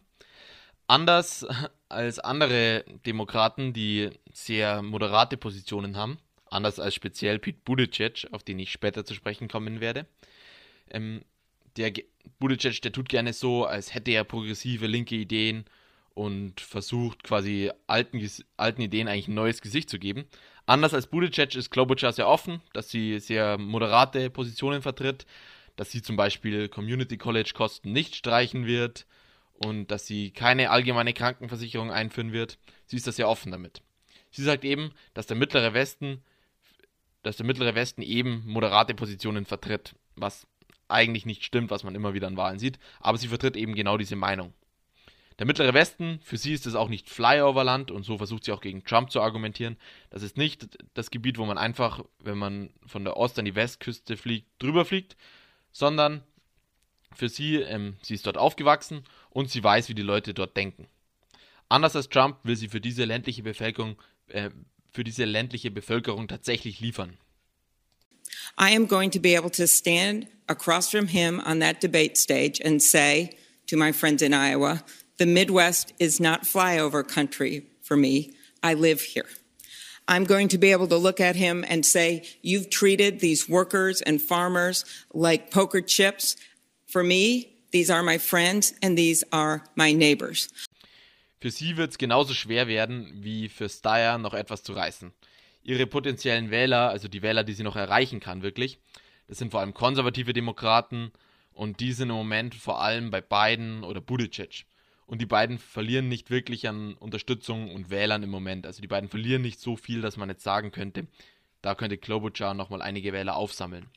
Anders 0.87 1.45
als 1.89 2.21
andere 2.21 2.85
Demokraten, 3.05 3.73
die 3.73 4.11
sehr 4.33 4.81
moderate 4.81 5.37
Positionen 5.37 5.97
haben, 5.97 6.19
anders 6.49 6.79
als 6.79 6.95
speziell 6.95 7.41
Pete 7.41 7.59
Buttigieg, 7.65 8.29
auf 8.31 8.45
den 8.45 8.61
ich 8.61 8.71
später 8.71 9.05
zu 9.05 9.15
sprechen 9.15 9.49
kommen 9.49 9.81
werde, 9.81 10.07
ähm, 10.93 11.25
der 11.77 11.93
Buttigieg, 12.39 12.81
der 12.83 12.93
tut 12.93 13.09
gerne 13.09 13.33
so, 13.33 13.65
als 13.65 13.93
hätte 13.93 14.13
er 14.13 14.23
progressive 14.23 14.87
linke 14.87 15.17
Ideen 15.17 15.65
und 16.15 16.61
versucht 16.61 17.25
quasi 17.25 17.73
alten, 17.89 18.25
alten 18.57 18.83
Ideen 18.83 19.09
eigentlich 19.09 19.27
ein 19.27 19.35
neues 19.35 19.61
Gesicht 19.61 19.91
zu 19.91 19.99
geben. 19.99 20.27
Anders 20.67 20.95
als 20.95 21.07
Buttigieg 21.07 21.55
ist 21.55 21.71
Klobuchar 21.71 22.13
sehr 22.13 22.27
offen, 22.27 22.61
dass 22.73 22.91
sie 22.91 23.21
sehr 23.21 23.57
moderate 23.57 24.31
Positionen 24.31 24.83
vertritt, 24.83 25.25
dass 25.77 25.93
sie 25.93 26.03
zum 26.03 26.17
Beispiel 26.17 26.69
Community 26.69 27.17
College 27.17 27.53
Kosten 27.55 27.93
nicht 27.93 28.17
streichen 28.17 28.67
wird 28.67 29.07
und 29.53 29.93
dass 29.93 30.07
sie 30.07 30.33
keine 30.33 30.71
allgemeine 30.71 31.13
Krankenversicherung 31.13 31.93
einführen 31.93 32.33
wird. 32.33 32.59
Sie 32.87 32.97
ist 32.97 33.07
da 33.07 33.13
sehr 33.13 33.29
offen 33.29 33.53
damit. 33.53 33.81
Sie 34.33 34.43
sagt 34.43 34.65
eben, 34.65 34.91
dass 35.15 35.29
der 35.29 35.37
mittlere 35.37 35.73
Westen, 35.73 36.23
dass 37.23 37.37
der 37.37 37.47
mittlere 37.47 37.77
Westen 37.77 38.03
eben 38.03 38.43
moderate 38.47 38.95
Positionen 38.95 39.47
vertritt, 39.47 39.95
was 40.17 40.49
eigentlich 40.89 41.27
nicht 41.27 41.45
stimmt, 41.45 41.71
was 41.71 41.85
man 41.85 41.95
immer 41.95 42.13
wieder 42.13 42.27
an 42.27 42.37
Wahlen 42.37 42.59
sieht, 42.59 42.79
aber 43.01 43.19
sie 43.19 43.29
vertritt 43.29 43.57
eben 43.57 43.75
genau 43.77 43.99
diese 43.99 44.17
Meinung. 44.17 44.53
Der 45.39 45.47
mittlere 45.47 45.75
Westen, 45.75 46.21
für 46.23 46.39
sie 46.39 46.55
ist 46.55 46.67
es 46.67 46.75
auch 46.75 46.89
nicht 46.89 47.11
Flyover-Land 47.11 47.91
und 47.91 48.05
so 48.05 48.17
versucht 48.17 48.45
sie 48.45 48.53
auch 48.53 48.63
gegen 48.63 48.85
Trump 48.85 49.11
zu 49.11 49.21
argumentieren. 49.21 49.77
Das 50.09 50.23
ist 50.23 50.39
nicht 50.39 50.79
das 50.95 51.11
Gebiet, 51.11 51.37
wo 51.37 51.45
man 51.45 51.59
einfach, 51.59 52.03
wenn 52.21 52.39
man 52.39 52.71
von 52.87 53.05
der 53.05 53.17
Ost- 53.19 53.39
an 53.39 53.45
die 53.45 53.55
Westküste 53.55 54.17
fliegt, 54.17 54.49
drüber 54.59 54.87
fliegt, 54.87 55.17
sondern 55.73 56.23
für 57.15 57.29
sie, 57.29 57.57
ähm, 57.57 57.97
sie 58.03 58.15
ist 58.15 58.27
dort 58.27 58.39
aufgewachsen 58.39 59.05
und 59.31 59.51
sie 59.51 59.63
weiß, 59.63 59.89
wie 59.91 59.95
die 59.95 60.03
Leute 60.03 60.33
dort 60.33 60.57
denken. 60.57 60.89
Anders 61.69 61.97
als 61.97 62.09
Trump 62.09 62.39
will 62.45 62.57
sie 62.57 62.69
für 62.69 62.81
diese 62.81 63.05
ländliche 63.05 63.43
Bevölkerung, 63.43 64.01
äh, 64.29 64.51
für 64.91 65.05
diese 65.05 65.25
ländliche 65.27 65.71
Bevölkerung 65.71 66.29
tatsächlich 66.29 66.81
liefern. 66.81 67.19
I 68.59 68.75
am 68.75 68.89
going 68.89 69.11
to 69.11 69.21
be 69.21 69.37
able 69.37 69.51
to 69.51 69.67
stand 69.67 70.29
across 70.47 70.89
from 70.89 71.09
him 71.09 71.41
on 71.41 71.61
that 71.61 71.83
debate 71.83 72.17
stage 72.17 72.61
and 72.65 72.81
say 72.81 73.31
to 73.67 73.77
my 73.77 73.93
friends 73.93 74.23
in 74.23 74.33
Iowa, 74.33 74.83
the 75.19 75.27
Midwest 75.27 75.93
is 75.99 76.21
not 76.21 76.43
flyover 76.43 77.07
country 77.07 77.67
for 77.83 77.97
me. 77.97 78.33
I 78.63 78.75
live 78.75 79.01
here. 79.01 79.27
I'm 80.09 80.25
going 80.25 80.49
to 80.49 80.59
be 80.59 80.73
able 80.73 80.87
to 80.89 80.97
look 80.97 81.21
at 81.21 81.37
him 81.37 81.65
and 81.69 81.85
say, 81.85 82.23
you've 82.43 82.71
treated 82.71 83.21
these 83.21 83.49
workers 83.49 84.03
and 84.03 84.23
farmers 84.23 84.85
like 85.13 85.51
poker 85.51 85.81
chips. 85.81 86.37
For 86.87 87.03
me, 87.03 87.53
these 87.73 87.91
are 87.91 88.03
my 88.03 88.19
friends 88.19 88.75
and 88.83 88.97
these 88.97 89.25
are 89.33 89.65
my 89.75 89.93
neighbors. 89.93 90.49
Für 91.41 91.51
sie 91.51 91.77
wird 91.77 91.91
es 91.91 91.99
genauso 91.99 92.35
schwer 92.35 92.67
werden, 92.67 93.13
wie 93.21 93.49
für 93.49 93.69
Steyer 93.69 94.19
noch 94.19 94.35
etwas 94.35 94.63
zu 94.63 94.73
reißen. 94.73 95.13
ihre 95.67 95.87
potenziellen 95.87 96.51
Wähler, 96.51 96.91
also 96.91 97.09
die 97.09 97.23
Wähler, 97.23 97.43
die 97.43 97.53
sie 97.53 97.65
noch 97.65 97.77
erreichen 97.77 98.21
kann, 98.21 98.43
wirklich. 98.43 98.79
Das 99.27 99.39
sind 99.39 99.51
vor 99.51 99.61
allem 99.61 99.75
konservative 99.75 100.33
Demokraten 100.33 101.11
und 101.53 101.81
die 101.81 101.93
sind 101.93 102.11
im 102.11 102.17
Moment 102.17 102.55
vor 102.55 102.81
allem 102.81 103.11
bei 103.11 103.21
Biden 103.21 103.83
oder 103.83 104.01
Buttigieg. 104.01 104.65
Und 105.07 105.21
die 105.21 105.27
beiden 105.27 105.59
verlieren 105.59 106.09
nicht 106.09 106.31
wirklich 106.31 106.69
an 106.69 106.95
Unterstützung 106.95 107.73
und 107.73 107.91
Wählern 107.91 108.25
im 108.25 108.31
Moment. 108.31 108.67
Also 108.67 108.83
die 108.83 108.89
beiden 108.89 109.09
verlieren 109.09 109.43
nicht 109.43 109.61
so 109.61 109.77
viel, 109.77 110.01
dass 110.01 110.17
man 110.17 110.29
jetzt 110.29 110.43
sagen 110.43 110.73
könnte, 110.73 111.07
da 111.63 111.75
könnte 111.75 111.97
Klobuchar 111.97 112.55
nochmal 112.55 112.83
einige 112.83 113.13
Wähler 113.13 113.37
aufsammeln. 113.37 113.89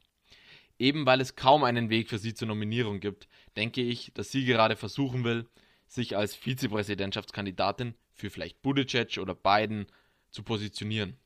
Eben 0.77 1.05
weil 1.05 1.19
es 1.19 1.35
kaum 1.35 1.63
einen 1.63 1.89
Weg 1.89 2.09
für 2.09 2.19
sie 2.19 2.33
zur 2.33 2.47
Nominierung 2.47 2.99
gibt, 2.99 3.27
denke 3.57 3.81
ich, 3.81 4.11
dass 4.13 4.31
sie 4.31 4.45
gerade 4.45 4.75
versuchen 4.75 5.23
will, 5.23 5.45
sich 5.87 6.15
als 6.15 6.35
Vizepräsidentschaftskandidatin 6.35 7.95
für 8.13 8.29
vielleicht 8.29 8.61
Buttigieg 8.61 9.17
oder 9.17 9.33
Biden 9.33 9.87
zu 10.29 10.43
positionieren. 10.43 11.17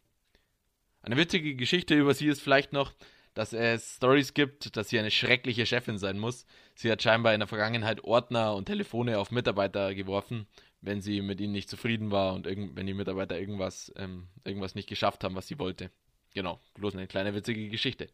Eine 1.02 1.18
witzige 1.18 1.56
Geschichte 1.56 1.96
über 1.96 2.13
sie 2.13 2.28
ist 2.28 2.42
vielleicht 2.42 2.72
noch, 2.72 2.94
dass 3.34 3.54
es 3.54 3.96
Stories 3.96 4.34
gibt, 4.34 4.75
dass 4.78 4.90
sie 4.90 5.00
eine 5.00 5.12
schreckliche 5.12 5.66
Chefin 5.66 5.98
sein 5.98 6.20
muss. 6.20 6.46
Sie 6.75 6.92
hat 6.92 7.02
scheinbar 7.02 7.34
in 7.34 7.40
der 7.40 7.48
Vergangenheit 7.48 8.04
Ordner 8.04 8.56
und 8.56 8.66
Telefone 8.66 9.20
auf 9.20 9.32
Mitarbeiter 9.32 9.96
geworfen, 9.96 10.48
wenn 10.82 11.02
sie 11.02 11.22
mit 11.22 11.42
ihnen 11.42 11.54
nicht 11.54 11.70
zufrieden 11.70 12.12
war 12.12 12.34
und 12.34 12.46
wenn 12.46 12.86
die 12.86 12.94
Mitarbeiter 12.94 13.40
irgendwas, 13.40 13.92
ähm, 13.96 14.28
irgendwas 14.44 14.75
nicht 14.75 14.90
geschafft 14.90 15.24
haben, 15.24 15.36
was 15.36 15.48
sie 15.48 15.60
wollte. 15.60 15.92
Genau, 16.34 16.60
bloß 16.75 16.96
eine 16.96 17.08
kleine 17.08 17.34
witzige 17.34 17.70
Geschichte. 17.70 18.10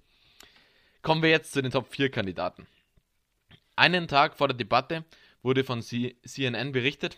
Kommen 1.01 1.21
wir 1.21 1.29
jetzt 1.29 1.53
zu 1.53 1.61
den 1.61 1.71
Top 1.71 1.87
4 1.87 2.11
Kandidaten. 2.11 2.67
Einen 3.75 4.07
Tag 4.07 4.35
vor 4.35 4.49
der 4.49 4.57
Debatte 4.57 5.05
wurde 5.41 5.63
von 5.63 5.81
CNN 5.81 6.71
berichtet, 6.73 7.17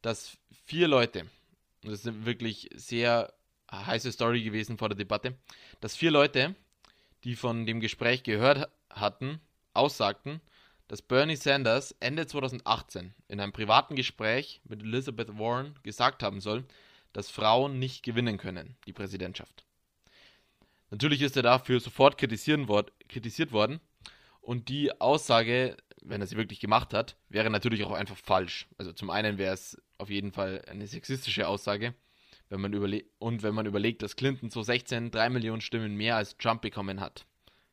dass 0.00 0.38
vier 0.64 0.88
Leute, 0.88 1.20
und 1.84 1.92
das 1.92 2.06
ist 2.06 2.24
wirklich 2.24 2.70
sehr 2.74 3.32
heiße 3.70 4.10
Story 4.10 4.42
gewesen 4.42 4.78
vor 4.78 4.88
der 4.88 4.96
Debatte, 4.96 5.36
dass 5.80 5.96
vier 5.96 6.10
Leute, 6.10 6.54
die 7.24 7.36
von 7.36 7.66
dem 7.66 7.80
Gespräch 7.80 8.22
gehört 8.22 8.70
hatten, 8.90 9.40
aussagten, 9.74 10.40
dass 10.88 11.02
Bernie 11.02 11.36
Sanders 11.36 11.94
Ende 12.00 12.26
2018 12.26 13.14
in 13.28 13.40
einem 13.40 13.52
privaten 13.52 13.96
Gespräch 13.96 14.60
mit 14.64 14.82
Elizabeth 14.82 15.38
Warren 15.38 15.74
gesagt 15.82 16.22
haben 16.22 16.40
soll, 16.40 16.64
dass 17.12 17.30
Frauen 17.30 17.78
nicht 17.78 18.02
gewinnen 18.02 18.38
können, 18.38 18.76
die 18.86 18.92
Präsidentschaft. 18.92 19.64
Natürlich 20.90 21.22
ist 21.22 21.36
er 21.36 21.42
dafür 21.42 21.80
sofort 21.80 22.18
kritisiert 22.18 22.68
worden 23.52 23.80
und 24.42 24.68
die 24.68 25.00
Aussage, 25.00 25.76
wenn 26.02 26.20
er 26.20 26.26
sie 26.26 26.36
wirklich 26.36 26.60
gemacht 26.60 26.92
hat, 26.92 27.16
wäre 27.30 27.48
natürlich 27.48 27.84
auch 27.84 27.92
einfach 27.92 28.16
falsch. 28.18 28.66
Also 28.76 28.92
zum 28.92 29.08
einen 29.08 29.38
wäre 29.38 29.54
es 29.54 29.80
auf 29.96 30.10
jeden 30.10 30.32
Fall 30.32 30.62
eine 30.68 30.86
sexistische 30.86 31.48
Aussage, 31.48 31.94
wenn 32.52 32.60
man 32.60 33.02
und 33.18 33.42
wenn 33.42 33.54
man 33.54 33.64
überlegt, 33.64 34.02
dass 34.02 34.14
Clinton 34.14 34.50
2016 34.50 35.10
drei 35.10 35.30
Millionen 35.30 35.62
Stimmen 35.62 35.96
mehr 35.96 36.16
als 36.16 36.36
Trump 36.36 36.60
bekommen 36.60 37.00
hat, 37.00 37.24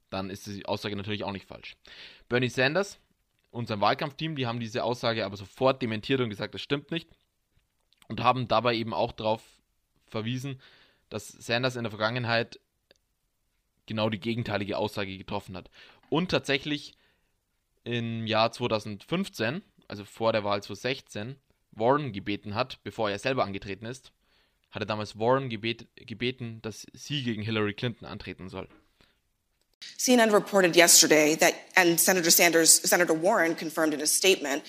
dann 0.09 0.29
ist 0.29 0.47
die 0.47 0.65
Aussage 0.65 0.95
natürlich 0.95 1.25
auch 1.25 1.33
nicht 1.33 1.47
falsch. 1.47 1.75
Bernie 2.29 2.47
Sanders 2.47 2.97
und 3.51 3.67
sein 3.67 3.81
Wahlkampfteam, 3.81 4.37
die 4.37 4.47
haben 4.47 4.61
diese 4.61 4.85
Aussage 4.85 5.25
aber 5.25 5.35
sofort 5.35 5.81
dementiert 5.81 6.21
und 6.21 6.29
gesagt, 6.29 6.53
das 6.53 6.61
stimmt 6.61 6.91
nicht 6.91 7.09
und 8.07 8.23
haben 8.23 8.47
dabei 8.47 8.73
eben 8.73 8.93
auch 8.93 9.11
darauf 9.11 9.43
verwiesen, 10.07 10.61
dass 11.09 11.27
Sanders 11.27 11.75
in 11.75 11.83
der 11.83 11.91
Vergangenheit 11.91 12.61
genau 13.85 14.09
die 14.09 14.19
gegenteilige 14.19 14.77
Aussage 14.77 15.17
getroffen 15.17 15.57
hat. 15.57 15.69
Und 16.07 16.31
tatsächlich 16.31 16.93
im 17.83 18.25
Jahr 18.27 18.53
2015, 18.53 19.61
also 19.89 20.05
vor 20.05 20.31
der 20.31 20.45
Wahl 20.45 20.63
2016, 20.63 21.35
Warren 21.71 22.13
gebeten 22.13 22.55
hat, 22.55 22.81
bevor 22.83 23.09
er 23.09 23.19
selber 23.19 23.43
angetreten 23.43 23.85
ist, 23.85 24.13
hatte 24.71 24.85
damals 24.85 25.17
Warren 25.17 25.49
gebet, 25.49 25.87
gebeten, 25.95 26.61
dass 26.61 26.85
sie 26.93 27.23
gegen 27.23 27.41
Hillary 27.41 27.73
Clinton 27.73 28.05
antreten 28.05 28.49
soll. 28.49 28.67
CNN 29.97 30.31
reported 30.31 30.75
yesterday 30.75 31.35
that, 31.35 31.53
and 31.75 31.99
Senator 31.99 32.29
Sanders, 32.29 32.81
Senator 32.83 33.13
Warren 33.13 33.55
confirmed 33.55 33.93
in 33.93 34.01
a 34.01 34.07
statement 34.07 34.63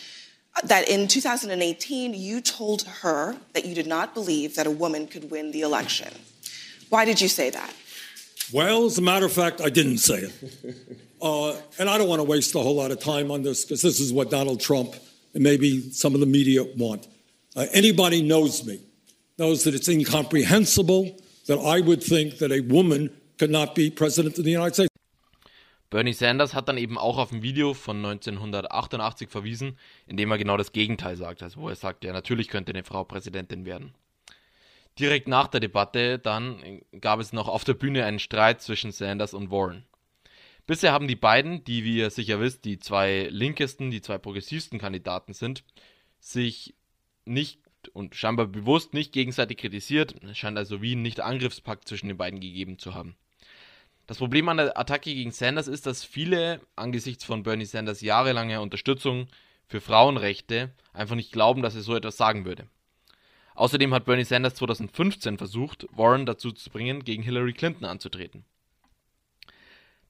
that 0.64 0.88
in 0.88 1.08
2018 1.08 2.14
you 2.14 2.40
told 2.40 2.82
her 3.02 3.36
that 3.52 3.64
you 3.64 3.74
did 3.74 3.86
not 3.86 4.14
believe 4.14 4.54
that 4.56 4.66
a 4.66 4.70
woman 4.70 5.06
could 5.06 5.30
win 5.30 5.50
the 5.52 5.62
election. 5.62 6.12
Why 6.90 7.04
did 7.04 7.20
you 7.20 7.28
say 7.28 7.50
that? 7.50 7.74
Well, 8.52 8.86
as 8.86 8.98
a 8.98 9.02
matter 9.02 9.26
of 9.26 9.32
fact, 9.32 9.60
I 9.60 9.70
didn't 9.70 9.98
say 9.98 10.28
it. 10.28 10.76
Uh, 11.22 11.54
and 11.78 11.90
I 11.90 11.98
don't 11.98 12.08
want 12.08 12.20
to 12.20 12.24
waste 12.24 12.54
a 12.54 12.60
whole 12.60 12.76
lot 12.76 12.92
of 12.92 12.98
time 12.98 13.30
on 13.30 13.42
this 13.42 13.66
because 13.66 13.82
this 13.82 14.00
is 14.00 14.10
what 14.10 14.30
Donald 14.30 14.58
Trump 14.58 14.94
and 15.34 15.42
maybe 15.42 15.90
some 15.92 16.14
of 16.14 16.20
the 16.20 16.24
media 16.24 16.64
want. 16.78 17.06
Uh, 17.54 17.66
anybody 17.74 18.22
knows 18.22 18.64
me 18.64 18.80
knows 19.40 19.64
that 19.64 19.74
it's 19.74 19.88
incomprehensible 19.88 21.16
that 21.46 21.58
I 21.58 21.80
would 21.80 22.02
think 22.02 22.38
that 22.38 22.52
a 22.52 22.60
woman 22.60 23.10
could 23.38 23.50
not 23.50 23.74
be 23.74 23.90
president 23.90 24.38
of 24.38 24.44
the 24.44 24.52
United 24.52 24.74
States. 24.74 24.90
Bernie 25.88 26.12
Sanders 26.12 26.54
hat 26.54 26.68
dann 26.68 26.76
eben 26.76 26.98
auch 26.98 27.18
auf 27.18 27.32
ein 27.32 27.42
Video 27.42 27.74
von 27.74 27.96
1988 27.96 29.28
verwiesen, 29.28 29.76
in 30.06 30.16
dem 30.16 30.30
er 30.30 30.38
genau 30.38 30.56
das 30.56 30.70
Gegenteil 30.70 31.16
sagt, 31.16 31.42
also 31.42 31.62
wo 31.62 31.68
er 31.68 31.74
sagt, 31.74 32.04
ja 32.04 32.12
natürlich 32.12 32.48
könnte 32.48 32.70
eine 32.70 32.84
Frau 32.84 33.02
Präsidentin 33.02 33.64
werden. 33.64 33.94
Direkt 34.98 35.26
nach 35.26 35.48
der 35.48 35.60
Debatte 35.60 36.18
dann 36.18 36.82
gab 37.00 37.18
es 37.18 37.32
noch 37.32 37.48
auf 37.48 37.64
der 37.64 37.74
Bühne 37.74 38.04
einen 38.04 38.20
Streit 38.20 38.60
zwischen 38.60 38.92
Sanders 38.92 39.34
und 39.34 39.50
Warren. 39.50 39.84
Bisher 40.66 40.92
haben 40.92 41.08
die 41.08 41.16
beiden, 41.16 41.64
die 41.64 41.82
wie 41.82 41.96
ihr 41.96 42.10
sicher 42.10 42.38
wisst, 42.38 42.64
die 42.64 42.78
zwei 42.78 43.26
linkesten, 43.30 43.90
die 43.90 44.02
zwei 44.02 44.18
progressivsten 44.18 44.78
Kandidaten 44.78 45.32
sind, 45.32 45.64
sich 46.20 46.74
nicht 47.24 47.58
und 47.88 48.14
scheinbar 48.14 48.46
bewusst 48.46 48.94
nicht 48.94 49.12
gegenseitig 49.12 49.58
kritisiert. 49.58 50.14
Es 50.24 50.38
scheint 50.38 50.58
also 50.58 50.82
wie 50.82 50.94
ein 50.94 51.02
Nicht-Angriffspakt 51.02 51.88
zwischen 51.88 52.08
den 52.08 52.16
beiden 52.16 52.40
gegeben 52.40 52.78
zu 52.78 52.94
haben. 52.94 53.16
Das 54.06 54.18
Problem 54.18 54.48
an 54.48 54.56
der 54.56 54.76
Attacke 54.76 55.14
gegen 55.14 55.30
Sanders 55.30 55.68
ist, 55.68 55.86
dass 55.86 56.04
viele 56.04 56.60
angesichts 56.74 57.24
von 57.24 57.44
Bernie 57.44 57.64
Sanders 57.64 58.00
jahrelanger 58.00 58.60
Unterstützung 58.60 59.28
für 59.68 59.80
Frauenrechte 59.80 60.72
einfach 60.92 61.14
nicht 61.14 61.30
glauben, 61.30 61.62
dass 61.62 61.76
er 61.76 61.82
so 61.82 61.94
etwas 61.94 62.16
sagen 62.16 62.44
würde. 62.44 62.66
Außerdem 63.54 63.94
hat 63.94 64.06
Bernie 64.06 64.24
Sanders 64.24 64.54
2015 64.54 65.38
versucht, 65.38 65.86
Warren 65.92 66.26
dazu 66.26 66.50
zu 66.50 66.70
bringen, 66.70 67.04
gegen 67.04 67.22
Hillary 67.22 67.52
Clinton 67.52 67.84
anzutreten. 67.84 68.44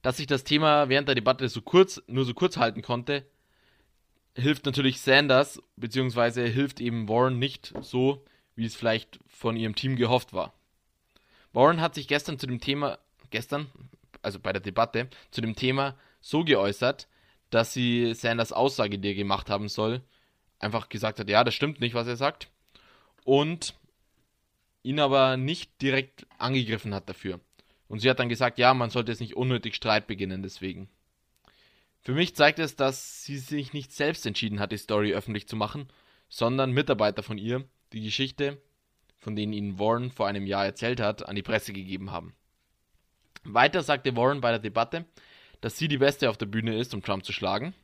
Dass 0.03 0.17
sich 0.17 0.27
das 0.27 0.45
Thema 0.45 0.89
während 0.89 1.09
der 1.09 1.15
Debatte 1.15 1.49
so 1.49 1.61
kurz, 1.61 2.03
nur 2.07 2.25
so 2.25 2.33
kurz 2.33 2.57
halten 2.57 2.81
konnte, 2.81 3.27
hilft 4.37 4.67
natürlich 4.67 5.01
Sanders, 5.01 5.63
beziehungsweise 5.77 6.45
hilft 6.45 6.81
eben 6.81 7.09
Warren 7.09 7.39
nicht 7.39 7.73
so, 7.81 8.25
wie 8.55 8.65
es 8.65 8.77
vielleicht 8.77 9.19
von 9.27 9.57
ihrem 9.57 9.75
Team 9.75 9.97
gehofft 9.97 10.33
war. 10.33 10.53
Warren 11.53 11.81
hat 11.81 11.95
sich 11.95 12.09
gestern 12.09 12.39
zu 12.39 12.47
dem 12.47 12.61
Thema, 12.61 12.99
gestern, 13.31 13.67
also 14.23 14.39
bei 14.39 14.53
der 14.53 14.61
Debatte, 14.61 15.09
zu 15.31 15.41
dem 15.41 15.57
Thema 15.57 15.97
so 16.21 16.45
geäußert, 16.45 17.09
dass 17.51 17.73
sie 17.73 18.15
Sanders 18.15 18.53
Aussage, 18.53 18.99
die 18.99 19.09
er 19.09 19.15
gemacht 19.15 19.51
haben 19.51 19.69
soll, 19.69 20.03
einfach 20.59 20.89
gesagt 20.89 21.19
hat, 21.19 21.29
ja, 21.29 21.43
das 21.43 21.55
stimmt 21.55 21.81
nicht, 21.81 21.95
was 21.95 22.07
er 22.07 22.17
sagt. 22.17 22.49
Und 23.25 23.75
ihn 24.83 25.01
aber 25.01 25.37
nicht 25.37 25.83
direkt 25.83 26.27
angegriffen 26.39 26.95
hat 26.95 27.09
dafür. 27.09 27.41
Und 27.89 27.99
sie 27.99 28.09
hat 28.09 28.21
dann 28.21 28.29
gesagt, 28.29 28.59
ja, 28.59 28.73
man 28.73 28.91
sollte 28.91 29.11
jetzt 29.11 29.21
nicht 29.21 29.37
unnötig 29.37 29.75
Streit 29.75 30.07
beginnen 30.07 30.43
deswegen. 30.43 30.89
Für 32.02 32.12
mich 32.12 32.35
zeigt 32.35 32.59
es, 32.59 32.76
dass 32.76 33.25
sie 33.25 33.38
sich 33.38 33.73
nicht 33.73 33.92
selbst 33.92 34.25
entschieden 34.26 34.61
hat, 34.61 34.73
die 34.73 34.78
Story 34.78 35.12
öffentlich 35.12 35.47
zu 35.47 35.57
machen, 35.57 35.88
sondern 36.28 36.73
Mitarbeiter 36.73 37.23
von 37.23 37.37
ihr 37.37 37.64
die 37.92 38.02
Geschichte, 38.02 38.61
von 39.19 39.37
denen 39.37 39.52
ihnen 39.52 39.78
Warren 39.78 40.11
vor 40.11 40.26
einem 40.26 40.47
Jahr 40.47 40.64
erzählt 40.64 41.00
hat, 41.00 41.28
an 41.28 41.37
die 41.37 41.42
Presse 41.42 41.73
gegeben 41.73 42.11
haben. 42.11 42.35
Weiter 43.45 43.83
sagte 43.83 44.16
Warren 44.16 44.40
bei 44.40 44.50
der 44.50 44.59
Debatte, 44.59 45.04
dass 45.61 45.76
sie 45.76 45.88
die 45.88 45.99
Beste 45.99 46.30
auf 46.30 46.38
der 46.38 46.47
Bühne 46.47 46.78
ist, 46.78 46.95
um 46.95 47.02
Trump 47.02 47.25
zu 47.25 47.33
schlagen, 47.33 47.75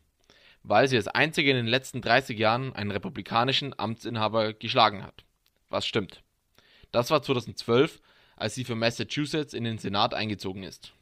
weil 0.62 0.88
sie 0.88 0.96
als 0.96 1.08
einzige 1.08 1.50
in 1.50 1.56
den 1.56 1.66
letzten 1.66 2.00
30 2.00 2.38
Jahren 2.38 2.74
einen 2.74 2.90
republikanischen 2.90 3.78
Amtsinhaber 3.78 4.54
geschlagen 4.54 5.02
hat. 5.02 5.24
Was 5.68 5.86
stimmt. 5.86 6.22
Das 6.90 7.10
war 7.10 7.22
2012, 7.22 8.00
als 8.36 8.54
sie 8.54 8.64
für 8.64 8.74
Massachusetts 8.74 9.52
in 9.52 9.64
den 9.64 9.78
Senat 9.78 10.14
eingezogen 10.14 10.62
ist. 10.62 10.92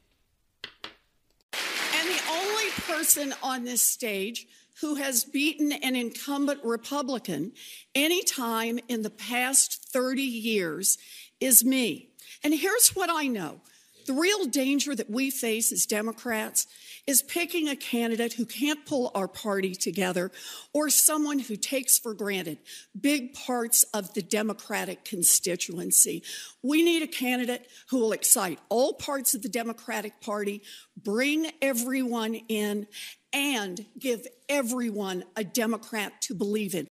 Person 2.83 3.35
on 3.43 3.65
this 3.65 3.83
stage 3.83 4.47
who 4.81 4.97
has 4.97 5.25
beaten 5.25 5.73
an 5.73 5.95
incumbent 5.95 6.61
Republican 6.65 7.53
any 7.95 8.23
time 8.23 8.79
in 8.89 9.03
the 9.03 9.11
past 9.11 9.89
30 9.93 10.23
years 10.23 10.99
is 11.41 11.65
me. 11.65 12.09
And 12.43 12.55
here's 12.55 12.91
what 12.91 13.11
I 13.11 13.27
know 13.27 13.61
the 14.07 14.13
real 14.13 14.45
danger 14.45 14.95
that 14.95 15.09
we 15.09 15.31
face 15.31 15.73
as 15.73 15.87
Democrats 15.87 16.67
is 17.07 17.23
picking 17.23 17.69
a 17.69 17.77
candidate 17.77 18.35
who 18.35 18.47
can't 18.47 18.87
pull 18.87 19.11
our 19.15 19.29
party 19.29 19.75
together 19.75 20.31
or 20.73 20.89
someone 20.89 21.39
who 21.39 21.57
takes 21.57 21.99
for 21.99 22.15
granted 22.15 22.59
big 22.99 23.35
parts 23.35 23.85
of 23.93 24.15
the 24.15 24.23
Democratic 24.23 25.05
constituency. 25.05 26.23
We 26.63 26.83
need 26.83 27.03
a 27.03 27.07
candidate 27.07 27.69
who 27.91 27.99
will 27.99 28.13
excite 28.13 28.59
all 28.69 28.95
parts 28.95 29.35
of 29.35 29.43
the 29.43 29.49
Democratic 29.49 30.21
Party, 30.21 30.63
bring 30.97 31.51
everyone 31.61 32.35
in, 32.49 32.87
and 33.33 33.85
give 33.99 34.27
everyone 34.49 35.25
a 35.37 35.45
Democrat 35.45 36.13
to 36.23 36.35
believe 36.35 36.75
in. 36.75 36.89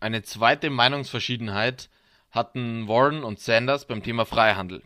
Eine 0.00 0.22
zweite 0.22 0.70
Meinungsverschiedenheit 0.70 1.88
hatten 2.30 2.86
Warren 2.86 3.24
und 3.24 3.40
Sanders 3.40 3.84
beim 3.84 4.02
Thema 4.02 4.26
Freihandel. 4.26 4.82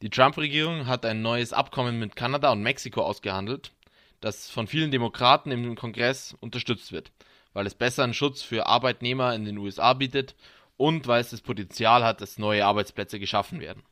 Die 0.00 0.10
Trump-Regierung 0.10 0.86
hat 0.86 1.04
ein 1.04 1.22
neues 1.22 1.52
Abkommen 1.52 1.98
mit 1.98 2.14
Kanada 2.14 2.52
und 2.52 2.62
Mexiko 2.62 3.02
ausgehandelt, 3.02 3.72
das 4.20 4.50
von 4.50 4.66
vielen 4.66 4.90
Demokraten 4.90 5.50
im 5.50 5.74
Kongress 5.76 6.36
unterstützt 6.40 6.92
wird, 6.92 7.12
weil 7.52 7.66
es 7.66 7.74
besseren 7.74 8.14
Schutz 8.14 8.42
für 8.42 8.66
Arbeitnehmer 8.66 9.34
in 9.34 9.44
den 9.44 9.58
USA 9.58 9.94
bietet 9.94 10.34
und 10.76 11.06
weil 11.06 11.20
es 11.20 11.30
das 11.30 11.40
Potenzial 11.40 12.04
hat, 12.04 12.20
dass 12.20 12.38
neue 12.38 12.64
Arbeitsplätze 12.64 13.18
geschaffen 13.18 13.60
werden. 13.60 13.82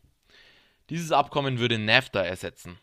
Dieses 0.91 1.13
Abkommen 1.13 1.59
würde 1.59 1.79
NAFTA 1.79 2.23
ersetzen. 2.23 2.79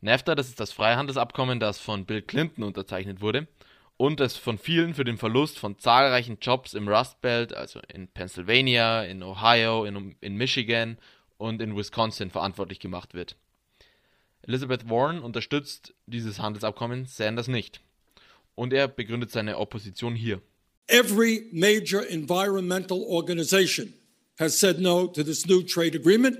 NAFTA, 0.00 0.34
das 0.34 0.48
ist 0.48 0.60
das 0.60 0.72
Freihandelsabkommen, 0.72 1.60
das 1.60 1.78
von 1.78 2.04
Bill 2.04 2.22
Clinton 2.22 2.62
unterzeichnet 2.62 3.20
wurde 3.20 3.48
und 3.96 4.20
das 4.20 4.36
von 4.36 4.58
vielen 4.58 4.94
für 4.94 5.04
den 5.04 5.18
Verlust 5.18 5.58
von 5.58 5.78
zahlreichen 5.78 6.38
Jobs 6.40 6.74
im 6.74 6.88
Rust 6.88 7.20
Belt, 7.20 7.52
also 7.52 7.80
in 7.92 8.08
Pennsylvania, 8.08 9.02
in 9.02 9.22
Ohio, 9.22 9.84
in, 9.84 10.14
in 10.20 10.36
Michigan 10.36 10.98
und 11.36 11.60
in 11.60 11.76
Wisconsin 11.76 12.30
verantwortlich 12.30 12.80
gemacht 12.80 13.14
wird. 13.14 13.36
Elizabeth 14.46 14.88
Warren 14.88 15.20
unterstützt 15.20 15.94
dieses 16.06 16.38
Handelsabkommen, 16.38 17.06
Sanders 17.06 17.48
nicht. 17.48 17.80
Und 18.54 18.72
er 18.72 18.88
begründet 18.88 19.30
seine 19.30 19.58
Opposition 19.58 20.14
hier. 20.14 20.40
Every 20.88 21.46
major 21.52 22.02
environmental 22.08 23.02
organization 23.02 23.92
has 24.38 24.58
said 24.58 24.80
no 24.80 25.06
to 25.06 25.22
this 25.22 25.46
new 25.46 25.62
trade 25.62 25.94
agreement 25.94 26.38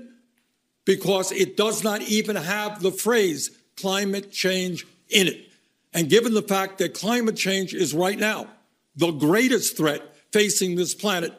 because 0.85 1.31
it 1.31 1.55
does 1.55 1.83
not 1.83 2.01
even 2.01 2.35
have 2.35 2.81
the 2.81 2.91
phrase 2.91 3.51
climate 3.77 4.31
change 4.31 4.87
in 5.09 5.27
it. 5.27 5.51
And 5.93 6.09
given 6.09 6.33
the 6.33 6.41
fact 6.41 6.79
that 6.79 6.93
climate 6.93 7.35
change 7.35 7.73
is 7.73 7.93
right 7.93 8.17
now 8.17 8.47
the 8.95 9.11
greatest 9.11 9.77
threat 9.77 10.01
facing 10.31 10.75
this 10.75 10.93
planet, 10.93 11.33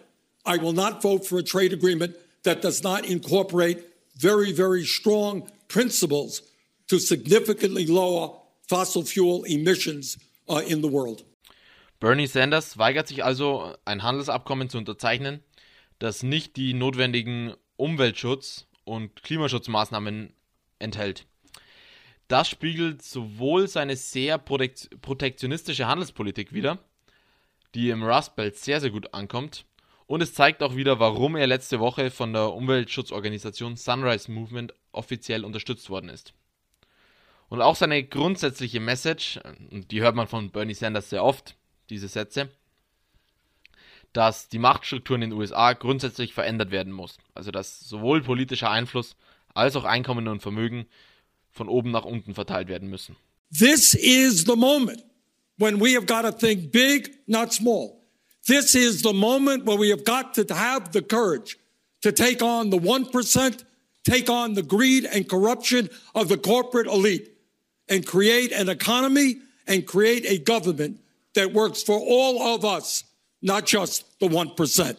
I 0.44 0.56
will 0.56 0.72
not 0.72 1.02
vote 1.02 1.26
for 1.26 1.38
a 1.38 1.42
trade 1.42 1.72
agreement 1.72 2.16
that 2.44 2.62
does 2.62 2.82
not 2.82 3.04
incorporate 3.04 3.84
very, 4.16 4.52
very 4.52 4.84
strong 4.84 5.50
principles 5.68 6.42
to 6.90 6.98
significantly 6.98 7.86
lower 7.86 8.32
fossil 8.68 9.04
fuel 9.04 9.44
emissions 9.46 10.18
uh, 10.48 10.60
in 10.66 10.82
the 10.82 10.90
world. 10.90 11.24
Bernie 12.00 12.26
Sanders 12.26 12.78
weigert 12.78 13.06
sich 13.06 13.22
also, 13.22 13.76
ein 13.84 14.02
Handelsabkommen 14.02 14.68
zu 14.68 14.78
unterzeichnen, 14.78 15.40
das 16.00 16.22
nicht 16.22 16.56
die 16.56 16.74
notwendigen 16.74 17.54
Umweltschutz- 17.78 18.64
und 18.84 19.22
Klimaschutzmaßnahmen 19.22 20.32
enthält. 20.80 21.26
Das 22.26 22.48
spiegelt 22.48 23.02
sowohl 23.02 23.68
seine 23.68 23.96
sehr 23.96 24.38
protektionistische 24.38 25.86
Handelspolitik 25.86 26.52
wider, 26.52 26.78
die 27.74 27.90
im 27.90 28.02
Rust 28.02 28.34
Belt 28.34 28.56
sehr, 28.56 28.80
sehr 28.80 28.90
gut 28.90 29.14
ankommt, 29.14 29.64
und 30.06 30.22
es 30.22 30.34
zeigt 30.34 30.62
auch 30.64 30.74
wieder, 30.74 30.98
warum 30.98 31.36
er 31.36 31.46
letzte 31.46 31.78
Woche 31.78 32.10
von 32.10 32.32
der 32.32 32.52
Umweltschutzorganisation 32.52 33.76
Sunrise 33.76 34.28
Movement 34.32 34.74
offiziell 34.90 35.44
unterstützt 35.44 35.88
worden 35.88 36.08
ist. 36.08 36.34
Und 37.50 37.60
auch 37.62 37.76
seine 37.76 38.02
grundsätzliche 38.04 38.80
Message, 38.80 39.40
die 39.70 40.00
hört 40.00 40.14
man 40.14 40.28
von 40.28 40.50
Bernie 40.50 40.72
Sanders 40.74 41.10
sehr 41.10 41.24
oft, 41.24 41.56
diese 41.90 42.06
Sätze, 42.06 42.48
dass 44.12 44.48
die 44.48 44.60
Machtstruktur 44.60 45.16
in 45.16 45.20
den 45.20 45.32
USA 45.32 45.72
grundsätzlich 45.72 46.32
verändert 46.32 46.70
werden 46.70 46.92
muss. 46.92 47.18
Also 47.34 47.50
dass 47.50 47.80
sowohl 47.80 48.22
politischer 48.22 48.70
Einfluss 48.70 49.16
als 49.52 49.74
auch 49.74 49.84
Einkommen 49.84 50.28
und 50.28 50.40
Vermögen 50.40 50.86
von 51.50 51.68
oben 51.68 51.90
nach 51.90 52.04
unten 52.04 52.34
verteilt 52.34 52.68
werden 52.68 52.88
müssen. 52.88 53.16
This 53.52 53.94
is 53.94 54.44
the 54.44 54.54
moment 54.54 55.02
when 55.58 55.80
we 55.80 55.96
have 55.96 56.06
got 56.06 56.22
to 56.22 56.30
think 56.30 56.70
big, 56.70 57.18
not 57.26 57.52
small. 57.52 58.00
This 58.46 58.76
is 58.76 59.02
the 59.02 59.12
moment 59.12 59.66
where 59.66 59.78
we 59.78 59.90
have 59.90 60.04
got 60.04 60.34
to 60.34 60.54
have 60.54 60.92
the 60.92 61.02
courage 61.02 61.58
to 62.02 62.12
take 62.12 62.42
on 62.42 62.70
the 62.70 62.78
1%, 62.78 63.64
take 64.04 64.30
on 64.30 64.54
the 64.54 64.62
greed 64.62 65.04
and 65.04 65.28
corruption 65.28 65.90
of 66.14 66.28
the 66.28 66.38
corporate 66.38 66.86
elite, 66.86 67.29
and 67.90 68.06
create 68.06 68.52
an 68.52 68.68
economy 68.68 69.38
and 69.66 69.86
create 69.86 70.24
a 70.26 70.38
government 70.38 71.00
that 71.34 71.52
works 71.52 71.82
for 71.82 71.98
all 71.98 72.54
of 72.54 72.64
us 72.64 73.04
not 73.42 73.66
just 73.66 74.04
the 74.20 74.28
1%. 74.28 74.96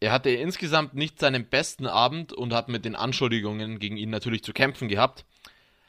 Er 0.00 0.12
hatte 0.12 0.30
insgesamt 0.30 0.94
nicht 0.94 1.18
seinen 1.18 1.46
besten 1.46 1.86
Abend 1.86 2.32
und 2.32 2.52
hat 2.52 2.68
mit 2.68 2.84
den 2.84 2.94
Anschuldigungen 2.94 3.78
gegen 3.78 3.96
ihn 3.96 4.10
natürlich 4.10 4.44
zu 4.44 4.52
kämpfen 4.52 4.88
gehabt. 4.88 5.24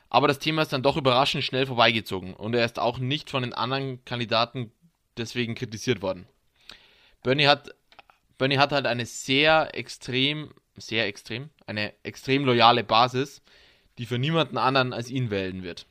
Aber 0.10 0.28
das 0.30 0.40
Thema 0.40 0.62
ist 0.62 0.72
dann 0.72 0.84
doch 0.84 0.96
überraschend 0.96 1.44
schnell 1.44 1.66
vorbeigezogen 1.66 2.34
und 2.34 2.56
er 2.56 2.64
ist 2.64 2.80
auch 2.80 2.98
nicht 3.00 3.30
von 3.30 3.44
den 3.44 3.54
anderen 3.54 4.04
Kandidaten 4.06 4.72
deswegen 5.18 5.56
kritisiert 5.56 6.02
worden. 6.02 6.26
Bernie 7.24 7.48
hat, 7.48 7.76
Bernie 8.38 8.58
hat 8.58 8.72
halt 8.72 8.86
eine 8.86 9.06
sehr 9.06 9.76
extrem, 9.76 10.54
sehr 10.78 11.08
extrem, 11.08 11.50
eine 11.66 11.94
extrem 12.04 12.46
loyale 12.46 12.86
Basis, 12.86 13.42
die 13.98 14.06
für 14.06 14.20
niemanden 14.20 14.58
anderen 14.58 14.94
als 14.94 15.10
ihn 15.10 15.30
wählen 15.30 15.64
wird. 15.64 15.86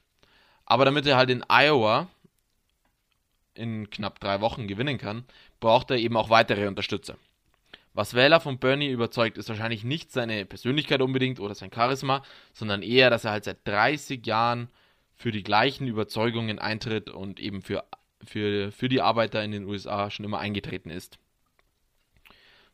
Aber 0.65 0.85
damit 0.85 1.07
er 1.07 1.17
halt 1.17 1.31
in 1.31 1.45
Iowa 1.49 2.09
in 3.55 3.89
knapp 3.91 4.21
drei 4.21 4.41
Wochen 4.41 4.67
gewinnen 4.67 4.99
kann, 4.99 5.25
braucht 5.61 5.91
er 5.91 5.97
eben 5.97 6.17
auch 6.17 6.31
weitere 6.31 6.67
Unterstützer. 6.67 7.17
Was 7.95 8.13
Wähler 8.13 8.41
von 8.41 8.59
Bernie 8.59 8.91
überzeugt, 8.91 9.39
ist 9.39 9.49
wahrscheinlich 9.49 9.83
nicht 9.83 10.13
seine 10.13 10.45
Persönlichkeit 10.45 11.01
unbedingt 11.01 11.41
oder 11.41 11.55
sein 11.55 11.73
Charisma, 11.73 12.23
sondern 12.53 12.83
eher, 12.83 13.09
dass 13.09 13.25
er 13.25 13.31
halt 13.31 13.45
seit 13.45 13.67
30 13.67 14.27
Jahren 14.27 14.69
für 15.15 15.33
die 15.33 15.43
gleichen 15.43 15.87
Überzeugungen 15.87 16.59
eintritt 16.59 17.09
und 17.09 17.41
eben 17.41 17.63
für, 17.63 17.85
für, 18.23 18.71
für 18.71 18.91
die 18.91 19.01
Arbeiter 19.01 19.43
in 19.43 19.53
den 19.53 19.65
USA 19.65 20.11
schon 20.11 20.27
immer 20.27 20.41
eingetreten 20.41 20.91
ist. 20.91 21.19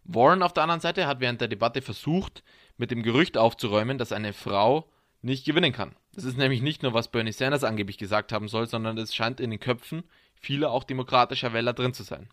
Warren 0.03 0.43
auf 0.43 0.53
der 0.53 0.65
anderen 0.65 0.81
Seite 0.81 1.07
hat 1.07 1.21
während 1.21 1.41
der 1.41 1.47
Debatte 1.47 1.83
versucht, 1.83 2.43
mit 2.77 2.91
dem 2.91 3.05
Gerücht 3.05 3.39
aufzuräumen, 3.39 3.99
dass 3.99 4.11
eine 4.11 4.33
Frau 4.33 4.89
nicht 5.23 5.45
gewinnen 5.45 5.73
kann. 5.73 5.95
Das 6.15 6.25
ist 6.25 6.37
nämlich 6.37 6.63
nicht 6.63 6.83
nur, 6.83 6.95
was 6.95 7.11
Bernie 7.11 7.33
Sanders 7.33 7.65
angeblich 7.65 7.97
gesagt 7.97 8.33
haben 8.33 8.49
soll, 8.49 8.67
sondern 8.67 8.99
es 8.99 9.15
scheint 9.15 9.41
in 9.41 9.51
den 9.51 9.61
Köpfen 9.61 10.05
vieler 10.35 10.71
auch 10.71 10.85
demokratischer 10.85 11.53
Wähler 11.53 11.73
drin 11.73 11.95
zu 11.95 12.03
sein. 12.03 12.29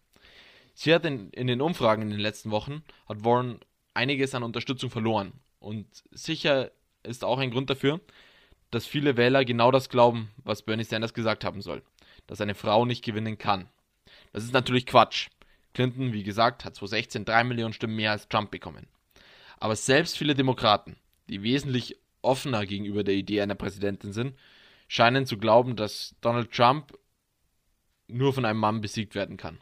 Sie 0.73 0.93
hat 0.93 1.06
in, 1.06 1.30
in 1.32 1.47
den 1.47 1.62
Umfragen 1.62 2.02
in 2.02 2.10
den 2.10 2.19
letzten 2.19 2.52
Wochen, 2.52 2.84
hat 3.08 3.23
Warren 3.23 3.60
einiges 3.93 4.34
an 4.34 4.43
Unterstützung 4.43 4.89
verloren. 4.89 5.34
Und 5.60 5.88
sicher 6.12 6.71
ist 7.04 7.23
auch 7.23 7.38
ein 7.38 7.52
Grund 7.52 7.69
dafür, 7.69 7.99
dass 8.71 8.86
viele 8.86 9.17
Wähler 9.17 9.45
genau 9.45 9.71
das 9.71 9.89
glauben, 9.89 10.32
was 10.43 10.62
Bernie 10.62 10.84
Sanders 10.84 11.13
gesagt 11.13 11.43
haben 11.43 11.62
soll, 11.62 11.84
dass 12.28 12.41
eine 12.41 12.56
Frau 12.56 12.86
nicht 12.86 13.04
gewinnen 13.04 13.38
kann. 13.38 13.69
Das 14.34 14.43
ist 14.43 14.54
natürlich 14.54 14.86
Quatsch. 14.86 15.30
Clinton, 15.73 16.13
wie 16.13 16.23
gesagt, 16.23 16.65
hat 16.65 16.75
2016 16.75 17.25
drei 17.25 17.43
Millionen 17.43 17.73
Stimmen 17.73 17.95
mehr 17.95 18.12
als 18.12 18.28
Trump 18.28 18.52
bekommen. 18.52 18.88
Aber 19.60 19.75
selbst 19.75 20.17
viele 20.17 20.36
Demokraten, 20.36 20.95
die 21.30 21.43
wesentlich 21.43 21.97
offener 22.21 22.65
gegenüber 22.65 23.03
der 23.03 23.15
Idee 23.15 23.41
einer 23.41 23.55
Präsidentin 23.55 24.13
sind, 24.13 24.36
scheinen 24.88 25.25
zu 25.25 25.38
glauben, 25.38 25.75
dass 25.75 26.15
Donald 26.21 26.51
Trump 26.51 26.97
nur 28.08 28.34
von 28.34 28.45
einem 28.45 28.60
Mann 28.60 28.82
besiegt 28.82 29.15
werden 29.15 29.38
kann. 29.38 29.60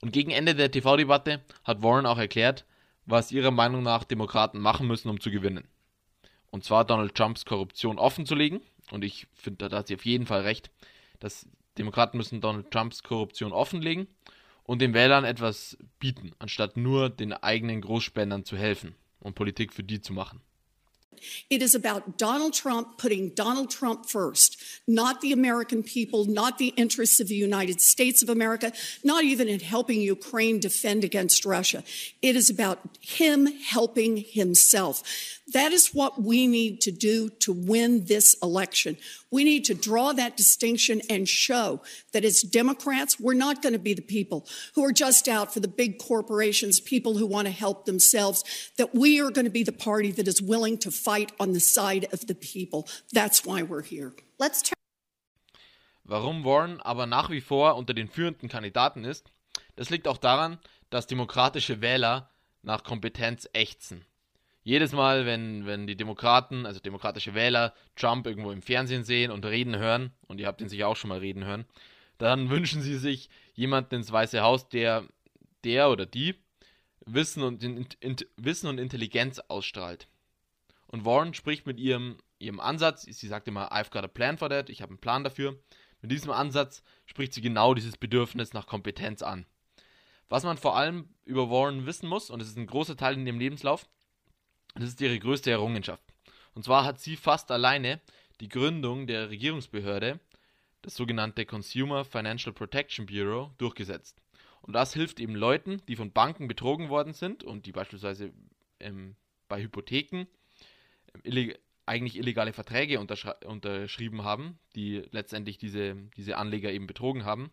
Und 0.00 0.12
gegen 0.12 0.30
Ende 0.30 0.54
der 0.54 0.70
TV-Debatte 0.70 1.42
hat 1.64 1.82
Warren 1.82 2.06
auch 2.06 2.18
erklärt, 2.18 2.64
was 3.06 3.32
ihrer 3.32 3.50
Meinung 3.50 3.82
nach 3.82 4.04
Demokraten 4.04 4.58
machen 4.60 4.86
müssen, 4.86 5.08
um 5.08 5.20
zu 5.20 5.30
gewinnen. 5.30 5.66
Und 6.50 6.64
zwar 6.64 6.84
Donald 6.84 7.14
Trumps 7.14 7.44
Korruption 7.44 7.98
offenzulegen. 7.98 8.60
Und 8.90 9.04
ich 9.04 9.26
finde, 9.34 9.68
da 9.68 9.78
hat 9.78 9.88
sie 9.88 9.94
auf 9.94 10.04
jeden 10.04 10.26
Fall 10.26 10.42
recht, 10.42 10.70
dass 11.18 11.48
Demokraten 11.78 12.16
müssen 12.16 12.40
Donald 12.40 12.70
Trumps 12.70 13.02
Korruption 13.02 13.52
offenlegen 13.52 14.08
und 14.64 14.80
den 14.80 14.94
Wählern 14.94 15.24
etwas 15.24 15.78
bieten, 15.98 16.32
anstatt 16.38 16.76
nur 16.76 17.10
den 17.10 17.32
eigenen 17.32 17.80
Großspendern 17.80 18.44
zu 18.44 18.56
helfen 18.56 18.94
und 19.20 19.34
Politik 19.34 19.72
für 19.72 19.84
die 19.84 20.00
zu 20.00 20.12
machen. 20.12 20.40
It 21.50 21.62
is 21.62 21.74
about 21.74 22.18
Donald 22.18 22.52
Trump 22.54 22.98
putting 22.98 23.30
Donald 23.30 23.70
Trump 23.70 24.06
first, 24.06 24.62
not 24.86 25.20
the 25.20 25.32
American 25.32 25.82
people, 25.82 26.24
not 26.24 26.58
the 26.58 26.68
interests 26.76 27.20
of 27.20 27.28
the 27.28 27.34
United 27.34 27.80
States 27.80 28.22
of 28.22 28.28
America, 28.28 28.72
not 29.04 29.24
even 29.24 29.48
in 29.48 29.60
helping 29.60 30.00
Ukraine 30.00 30.60
defend 30.60 31.04
against 31.04 31.44
Russia. 31.44 31.82
It 32.22 32.36
is 32.36 32.50
about 32.50 32.80
him 33.00 33.46
helping 33.46 34.16
himself. 34.16 35.02
That 35.54 35.72
is 35.72 35.94
what 35.94 36.22
we 36.22 36.46
need 36.46 36.82
to 36.82 36.90
do 36.90 37.30
to 37.40 37.52
win 37.52 38.04
this 38.04 38.36
election. 38.42 38.98
We 39.30 39.44
need 39.44 39.64
to 39.66 39.74
draw 39.74 40.12
that 40.12 40.36
distinction 40.36 41.00
and 41.08 41.26
show 41.26 41.80
that 42.12 42.24
as 42.24 42.42
Democrats, 42.42 43.18
we're 43.18 43.34
not 43.34 43.62
going 43.62 43.72
to 43.72 43.78
be 43.78 43.94
the 43.94 44.02
people 44.02 44.46
who 44.74 44.84
are 44.84 44.92
just 44.92 45.26
out 45.26 45.52
for 45.52 45.60
the 45.60 45.68
big 45.68 45.98
corporations, 45.98 46.80
people 46.80 47.16
who 47.16 47.26
want 47.26 47.46
to 47.46 47.52
help 47.52 47.86
themselves, 47.86 48.44
that 48.76 48.94
we 48.94 49.20
are 49.20 49.30
going 49.30 49.46
to 49.46 49.50
be 49.50 49.62
the 49.62 49.72
party 49.72 50.10
that 50.12 50.28
is 50.28 50.42
willing 50.42 50.76
to 50.78 50.90
fight 51.08 51.32
on 51.38 51.54
the 51.54 51.60
side 51.60 52.06
of 52.12 52.20
the 52.28 52.34
people. 52.34 52.84
That's 53.12 53.46
why 53.46 53.62
we're 53.62 53.82
here. 53.82 54.12
Let's 54.38 54.62
turn 54.62 54.74
Warum 56.04 56.44
Warren 56.44 56.80
aber 56.80 57.06
nach 57.06 57.30
wie 57.30 57.40
vor 57.40 57.76
unter 57.76 57.94
den 57.94 58.08
führenden 58.08 58.48
Kandidaten 58.48 59.04
ist, 59.04 59.30
das 59.76 59.90
liegt 59.90 60.08
auch 60.08 60.16
daran, 60.16 60.58
dass 60.90 61.06
demokratische 61.06 61.80
Wähler 61.80 62.30
nach 62.62 62.82
Kompetenz 62.82 63.48
ächzen. 63.52 64.04
jedes 64.68 64.92
Mal, 64.92 65.24
wenn, 65.24 65.64
wenn 65.64 65.86
die 65.86 65.96
Demokraten, 65.96 66.66
also 66.66 66.78
demokratische 66.78 67.34
Wähler, 67.34 67.72
Trump 67.96 68.26
irgendwo 68.26 68.50
im 68.50 68.60
Fernsehen 68.60 69.02
sehen 69.02 69.30
und 69.30 69.46
reden 69.46 69.78
hören, 69.78 70.12
und 70.26 70.40
ihr 70.40 70.46
habt 70.46 70.60
ihn 70.60 70.68
sicher 70.68 70.88
auch 70.88 70.96
schon 70.96 71.08
mal 71.08 71.20
reden 71.20 71.44
hören, 71.46 71.64
dann 72.18 72.50
wünschen 72.54 72.82
sie 72.82 72.98
sich 72.98 73.30
jemanden 73.54 73.94
ins 73.94 74.12
Weiße 74.12 74.42
Haus, 74.42 74.68
der, 74.68 75.04
der 75.64 75.88
oder 75.88 76.04
die 76.04 76.34
Wissen 77.06 77.42
und, 77.42 77.64
in, 77.64 77.86
in, 78.00 78.16
Wissen 78.36 78.68
und 78.68 78.78
Intelligenz 78.78 79.38
ausstrahlt. 79.38 80.06
Und 80.88 81.04
Warren 81.04 81.34
spricht 81.34 81.66
mit 81.66 81.78
ihrem, 81.78 82.16
ihrem 82.38 82.60
Ansatz, 82.60 83.02
sie 83.02 83.28
sagt 83.28 83.46
immer, 83.46 83.72
I've 83.72 83.90
got 83.90 84.04
a 84.04 84.08
plan 84.08 84.38
for 84.38 84.48
that, 84.48 84.70
ich 84.70 84.82
habe 84.82 84.90
einen 84.90 85.00
Plan 85.00 85.22
dafür. 85.22 85.58
Mit 86.00 86.10
diesem 86.10 86.30
Ansatz 86.30 86.82
spricht 87.06 87.34
sie 87.34 87.40
genau 87.40 87.74
dieses 87.74 87.96
Bedürfnis 87.96 88.54
nach 88.54 88.66
Kompetenz 88.66 89.22
an. 89.22 89.46
Was 90.28 90.44
man 90.44 90.56
vor 90.56 90.76
allem 90.76 91.08
über 91.24 91.50
Warren 91.50 91.86
wissen 91.86 92.08
muss, 92.08 92.30
und 92.30 92.40
es 92.40 92.48
ist 92.48 92.56
ein 92.56 92.66
großer 92.66 92.96
Teil 92.96 93.14
in 93.14 93.26
ihrem 93.26 93.38
Lebenslauf, 93.38 93.88
das 94.74 94.90
ist 94.90 95.00
ihre 95.00 95.18
größte 95.18 95.50
Errungenschaft. 95.50 96.02
Und 96.54 96.64
zwar 96.64 96.84
hat 96.84 97.00
sie 97.00 97.16
fast 97.16 97.50
alleine 97.50 98.00
die 98.40 98.48
Gründung 98.48 99.06
der 99.06 99.30
Regierungsbehörde, 99.30 100.20
das 100.82 100.94
sogenannte 100.94 101.44
Consumer 101.44 102.04
Financial 102.04 102.52
Protection 102.52 103.06
Bureau, 103.06 103.52
durchgesetzt. 103.58 104.22
Und 104.62 104.72
das 104.74 104.94
hilft 104.94 105.20
eben 105.20 105.34
Leuten, 105.34 105.82
die 105.88 105.96
von 105.96 106.12
Banken 106.12 106.48
betrogen 106.48 106.88
worden 106.88 107.12
sind 107.12 107.42
und 107.42 107.66
die 107.66 107.72
beispielsweise 107.72 108.32
ähm, 108.80 109.16
bei 109.48 109.62
Hypotheken 109.62 110.26
illeg 111.24 111.58
eigentlich 111.86 112.18
illegale 112.18 112.52
Verträge 112.52 113.00
unterschrieben 113.00 114.22
haben, 114.22 114.58
die 114.74 115.02
letztendlich 115.10 115.56
diese, 115.56 115.96
diese 116.16 116.36
Anleger 116.36 116.70
eben 116.70 116.86
betrogen 116.86 117.24
haben. 117.24 117.50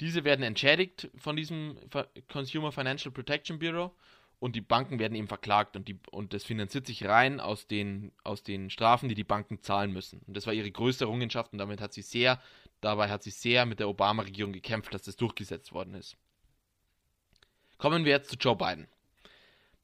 Diese 0.00 0.24
werden 0.24 0.42
entschädigt 0.42 1.10
von 1.16 1.36
diesem 1.36 1.76
Consumer 2.32 2.72
Financial 2.72 3.12
Protection 3.12 3.58
Bureau 3.58 3.94
und 4.40 4.56
die 4.56 4.60
Banken 4.60 4.98
werden 4.98 5.14
eben 5.14 5.28
verklagt 5.28 5.76
und, 5.76 5.86
die, 5.86 5.98
und 6.10 6.32
das 6.32 6.44
finanziert 6.44 6.86
sich 6.86 7.04
rein 7.04 7.40
aus 7.40 7.66
den, 7.66 8.12
aus 8.24 8.42
den 8.42 8.70
Strafen, 8.70 9.08
die 9.08 9.14
die 9.14 9.24
Banken 9.24 9.62
zahlen 9.62 9.92
müssen. 9.92 10.20
Und 10.26 10.36
das 10.36 10.46
war 10.46 10.52
ihre 10.52 10.70
größte 10.70 11.04
Errungenschaft 11.04 11.52
und 11.52 11.58
damit 11.58 11.80
hat 11.80 11.92
sie 11.92 12.02
sehr, 12.02 12.40
dabei 12.80 13.10
hat 13.10 13.22
sie 13.22 13.30
sehr 13.30 13.66
mit 13.66 13.80
der 13.80 13.88
Obama-Regierung 13.88 14.52
gekämpft, 14.52 14.92
dass 14.92 15.02
das 15.02 15.16
durchgesetzt 15.16 15.72
worden 15.72 15.94
ist. 15.94 16.16
Kommen 17.78 18.04
wir 18.04 18.12
jetzt 18.12 18.30
zu 18.30 18.36
Joe 18.36 18.56
Biden. 18.56 18.88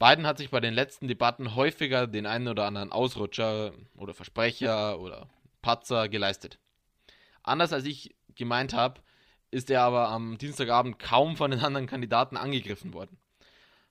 Biden 0.01 0.27
hat 0.27 0.39
sich 0.39 0.51
bei 0.51 0.59
den 0.59 0.75
letzten 0.75 1.07
Debatten 1.07 1.55
häufiger 1.55 2.09
den 2.09 2.27
einen 2.27 2.49
oder 2.49 2.65
anderen 2.65 2.91
Ausrutscher 2.91 3.73
oder 3.97 4.15
Versprecher 4.15 4.99
oder 4.99 5.29
Patzer 5.63 6.09
geleistet. 6.09 6.59
Anders 7.45 7.73
als 7.73 7.85
ich 7.85 8.17
gemeint 8.35 8.75
habe, 8.75 9.01
ist 9.53 9.71
er 9.71 9.83
aber 9.83 10.09
am 10.09 10.39
Dienstagabend 10.39 10.99
kaum 10.99 11.37
von 11.37 11.53
den 11.53 11.61
anderen 11.61 11.87
Kandidaten 11.87 12.37
angegriffen 12.37 12.93
worden 12.93 13.17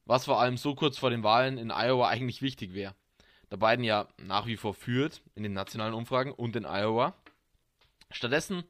was 0.09 0.25
vor 0.25 0.41
allem 0.41 0.57
so 0.57 0.73
kurz 0.73 0.97
vor 0.97 1.11
den 1.11 1.21
Wahlen 1.21 1.59
in 1.59 1.69
Iowa 1.69 2.09
eigentlich 2.09 2.41
wichtig 2.41 2.73
wäre. 2.73 2.95
Da 3.51 3.57
Biden 3.57 3.83
ja 3.83 4.07
nach 4.17 4.47
wie 4.47 4.57
vor 4.57 4.73
führt 4.73 5.21
in 5.35 5.43
den 5.43 5.53
nationalen 5.53 5.93
Umfragen 5.93 6.31
und 6.31 6.55
in 6.55 6.65
Iowa. 6.65 7.13
Stattdessen 8.09 8.63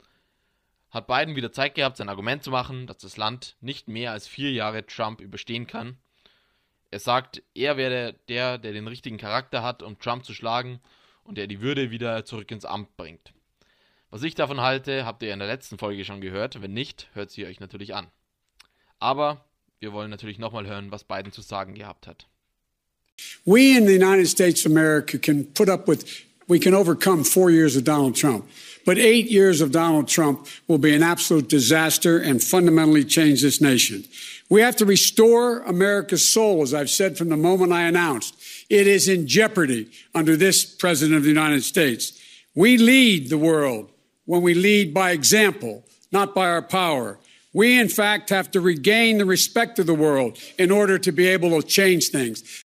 hat 0.92 1.08
Biden 1.08 1.38
wieder 1.38 1.54
Zeit 1.54 1.76
gehabt, 1.76 1.96
sein 1.96 2.10
Argument 2.10 2.44
zu 2.44 2.52
machen, 2.52 2.88
dass 2.88 2.98
das 2.98 3.16
Land 3.16 3.56
nicht 3.62 3.88
mehr 3.88 4.12
als 4.12 4.28
vier 4.28 4.52
Jahre 4.52 4.86
Trump 4.86 5.22
überstehen 5.22 5.66
kann. 5.66 5.98
Er 6.92 7.00
sagt, 7.00 7.44
er 7.54 7.78
wäre 7.78 8.16
der, 8.30 8.58
der 8.58 8.74
den 8.74 8.88
richtigen 8.88 9.18
Charakter 9.18 9.62
hat, 9.62 9.84
um 9.84 10.00
Trump 10.00 10.26
zu 10.26 10.34
schlagen 10.34 10.80
und 11.24 11.38
der 11.38 11.48
die 11.48 11.62
Würde 11.62 11.92
wieder 11.92 12.26
zurück 12.26 12.50
ins 12.52 12.66
Amt 12.66 12.98
bringt. 12.98 13.34
Was 14.10 14.24
ich 14.24 14.34
davon 14.34 14.60
halte, 14.62 15.06
habt 15.06 15.22
ihr 15.22 15.32
in 15.32 15.40
der 15.40 15.48
letzten 15.48 15.78
Folge 15.78 16.04
schon 16.04 16.22
gehört. 16.22 16.62
Wenn 16.62 16.74
nicht, 16.74 17.10
hört 17.14 17.30
sie 17.30 17.46
euch 17.46 17.60
natürlich 17.60 17.94
an. 17.94 18.08
Aber 18.98 19.46
wir 19.80 19.94
wollen 19.94 20.10
natürlich 20.10 20.40
nochmal 20.40 20.66
hören, 20.66 20.92
was 20.92 21.04
Biden 21.04 21.32
zu 21.32 21.42
sagen 21.42 21.76
gehabt 21.76 22.08
hat. 22.08 22.28
We 23.46 23.78
in 23.78 23.86
the 23.86 23.96
United 23.96 24.28
States 24.28 24.66
of 24.66 24.72
America 24.72 25.18
can 25.18 25.54
put 25.54 25.70
up 25.70 25.88
with, 25.88 26.26
we 26.50 26.60
can 26.60 26.74
overcome 26.74 27.24
four 27.24 27.52
years 27.52 27.78
of 27.78 27.86
Donald 27.86 28.16
Trump. 28.16 28.50
But 28.86 28.98
eight 28.98 29.30
years 29.30 29.62
of 29.62 29.72
Donald 29.72 30.08
Trump 30.08 30.48
will 30.68 30.80
be 30.80 30.96
an 30.96 31.04
absolute 31.04 31.48
disaster 31.48 32.18
and 32.18 32.44
fundamentally 32.44 33.06
change 33.06 33.42
this 33.42 33.62
nation. 33.62 34.04
We 34.50 34.62
have 34.62 34.76
to 34.78 34.86
restore 34.86 35.60
America's 35.60 36.28
soul, 36.28 36.64
as 36.64 36.74
I've 36.74 36.90
said 36.90 37.18
from 37.18 37.30
the 37.30 37.38
moment 37.38 37.72
I 37.72 37.84
announced. 37.84 38.36
It 38.68 38.88
is 38.88 39.08
in 39.08 39.28
jeopardy 39.28 39.92
under 40.16 40.36
this 40.36 40.66
President 40.66 41.18
of 41.18 41.24
the 41.24 41.30
United 41.30 41.64
States. 41.64 42.20
We 42.56 42.78
lead 42.78 43.30
the 43.30 43.38
world 43.38 43.92
when 44.26 44.42
we 44.42 44.56
lead 44.56 44.92
by 44.92 45.12
example, 45.12 45.84
not 46.12 46.34
by 46.34 46.48
our 46.48 46.64
power. 46.64 47.20
We, 47.54 47.80
in 47.80 47.90
fact, 47.90 48.30
have 48.32 48.50
to 48.52 48.62
regain 48.62 49.20
the 49.20 49.26
respect 49.26 49.78
of 49.78 49.86
the 49.86 49.94
world 49.94 50.38
in 50.58 50.72
order 50.72 50.98
to 50.98 51.12
be 51.12 51.28
able 51.28 51.62
to 51.62 51.68
change 51.68 52.10
things. 52.10 52.66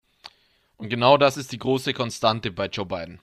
Und 0.78 0.90
genau 0.90 1.18
das 1.18 1.38
ist 1.38 1.52
die 1.52 1.60
große 1.60 1.94
Konstante 1.94 2.52
bei 2.52 2.68
Joe 2.68 2.86
Biden. 2.86 3.20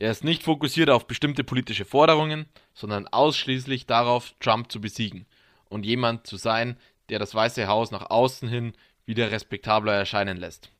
Er 0.00 0.10
ist 0.10 0.24
nicht 0.24 0.42
fokussiert 0.42 0.88
auf 0.88 1.06
bestimmte 1.06 1.44
politische 1.44 1.84
Forderungen, 1.84 2.46
sondern 2.72 3.06
ausschließlich 3.06 3.84
darauf, 3.84 4.32
Trump 4.40 4.72
zu 4.72 4.80
besiegen 4.80 5.26
und 5.68 5.84
jemand 5.84 6.26
zu 6.26 6.38
sein, 6.38 6.78
der 7.10 7.18
das 7.18 7.34
Weiße 7.34 7.68
Haus 7.68 7.90
nach 7.90 8.08
außen 8.08 8.48
hin 8.48 8.72
wieder 9.04 9.30
respektabler 9.30 9.92
erscheinen 9.92 10.38
lässt. 10.38 10.70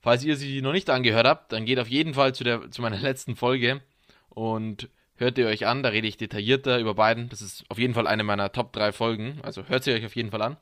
Falls 0.00 0.22
ihr 0.22 0.36
sie 0.36 0.62
noch 0.62 0.70
nicht 0.70 0.88
angehört 0.88 1.26
habt, 1.26 1.52
dann 1.52 1.66
geht 1.66 1.80
auf 1.80 1.88
jeden 1.88 2.14
Fall 2.14 2.32
zu, 2.32 2.44
der, 2.44 2.70
zu 2.70 2.80
meiner 2.80 2.98
letzten 3.00 3.34
Folge 3.34 3.82
und 4.28 4.88
hört 5.16 5.36
ihr 5.36 5.48
euch 5.48 5.66
an, 5.66 5.82
da 5.82 5.88
rede 5.88 6.06
ich 6.06 6.16
detaillierter 6.16 6.78
über 6.78 6.94
beiden. 6.94 7.28
Das 7.28 7.42
ist 7.42 7.64
auf 7.68 7.78
jeden 7.78 7.94
Fall 7.94 8.06
eine 8.06 8.22
meiner 8.22 8.52
Top 8.52 8.72
3 8.72 8.92
Folgen, 8.92 9.40
also 9.42 9.64
hört 9.64 9.82
sie 9.82 9.92
euch 9.92 10.06
auf 10.06 10.14
jeden 10.14 10.30
Fall 10.30 10.42
an. 10.42 10.56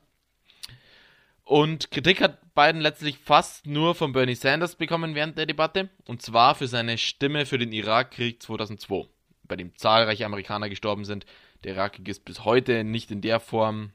Und 1.45 1.91
Kritik 1.91 2.21
hat 2.21 2.55
Biden 2.55 2.81
letztlich 2.81 3.19
fast 3.19 3.67
nur 3.67 3.93
von 3.93 4.13
Bernie 4.13 4.33
Sanders 4.33 4.75
bekommen 4.75 5.13
während 5.13 5.37
der 5.37 5.45
Debatte, 5.45 5.89
und 6.05 6.23
zwar 6.23 6.55
für 6.55 6.67
seine 6.67 6.97
Stimme 6.97 7.45
für 7.45 7.59
den 7.59 7.71
Irakkrieg 7.71 8.41
2002, 8.41 9.07
bei 9.43 9.55
dem 9.55 9.75
zahlreiche 9.75 10.25
Amerikaner 10.25 10.69
gestorben 10.69 11.05
sind. 11.05 11.27
Der 11.63 11.75
Irakkrieg 11.75 12.07
ist 12.07 12.25
bis 12.25 12.45
heute 12.45 12.83
nicht 12.83 13.11
in 13.11 13.21
der 13.21 13.39
Form 13.39 13.91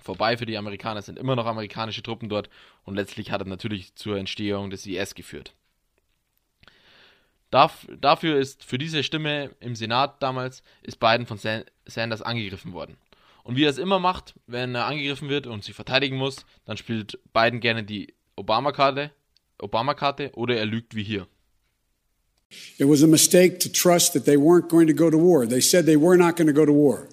vorbei 0.00 0.36
für 0.36 0.46
die 0.46 0.58
Amerikaner, 0.58 0.98
es 0.98 1.06
sind 1.06 1.20
immer 1.20 1.36
noch 1.36 1.46
amerikanische 1.46 2.02
Truppen 2.02 2.28
dort 2.28 2.50
und 2.82 2.96
letztlich 2.96 3.30
hat 3.30 3.40
er 3.40 3.46
natürlich 3.46 3.94
zur 3.94 4.18
Entstehung 4.18 4.68
des 4.70 4.84
IS 4.84 5.14
geführt. 5.14 5.54
Dafür 7.52 8.38
ist 8.38 8.64
für 8.64 8.78
diese 8.78 9.04
Stimme 9.04 9.54
im 9.60 9.76
Senat 9.76 10.20
damals 10.20 10.64
ist 10.82 10.98
Biden 10.98 11.26
von 11.26 11.38
Sanders 11.38 12.22
angegriffen 12.22 12.72
worden. 12.72 12.96
Und 13.44 13.56
wie 13.56 13.64
er 13.64 13.70
es 13.70 13.78
immer 13.78 13.98
macht, 13.98 14.34
wenn 14.46 14.74
er 14.74 14.86
angegriffen 14.86 15.28
wird 15.28 15.46
und 15.46 15.64
sich 15.64 15.74
verteidigen 15.74 16.16
muss, 16.16 16.36
dann 16.64 16.76
spielt 16.76 17.18
Biden 17.32 17.60
gerne 17.60 17.82
die 17.82 18.14
Obama-Karte 18.36 19.10
Obama 19.58 19.94
oder 20.34 20.56
er 20.56 20.66
lügt 20.66 20.94
wie 20.94 21.04
hier. 21.04 21.26
It 22.78 22.86
was 22.86 23.02
a 23.02 23.06
mistake 23.06 23.58
to 23.60 23.68
trust 23.68 24.12
that 24.12 24.24
they 24.24 24.36
weren't 24.36 24.68
going 24.68 24.86
to 24.86 24.92
go 24.92 25.10
to 25.10 25.16
war. 25.16 25.46
They 25.46 25.60
said 25.60 25.86
they 25.86 25.96
were 25.96 26.18
not 26.18 26.36
going 26.36 26.48
to 26.48 26.52
go 26.52 26.66
to 26.66 26.72
war. 26.72 27.08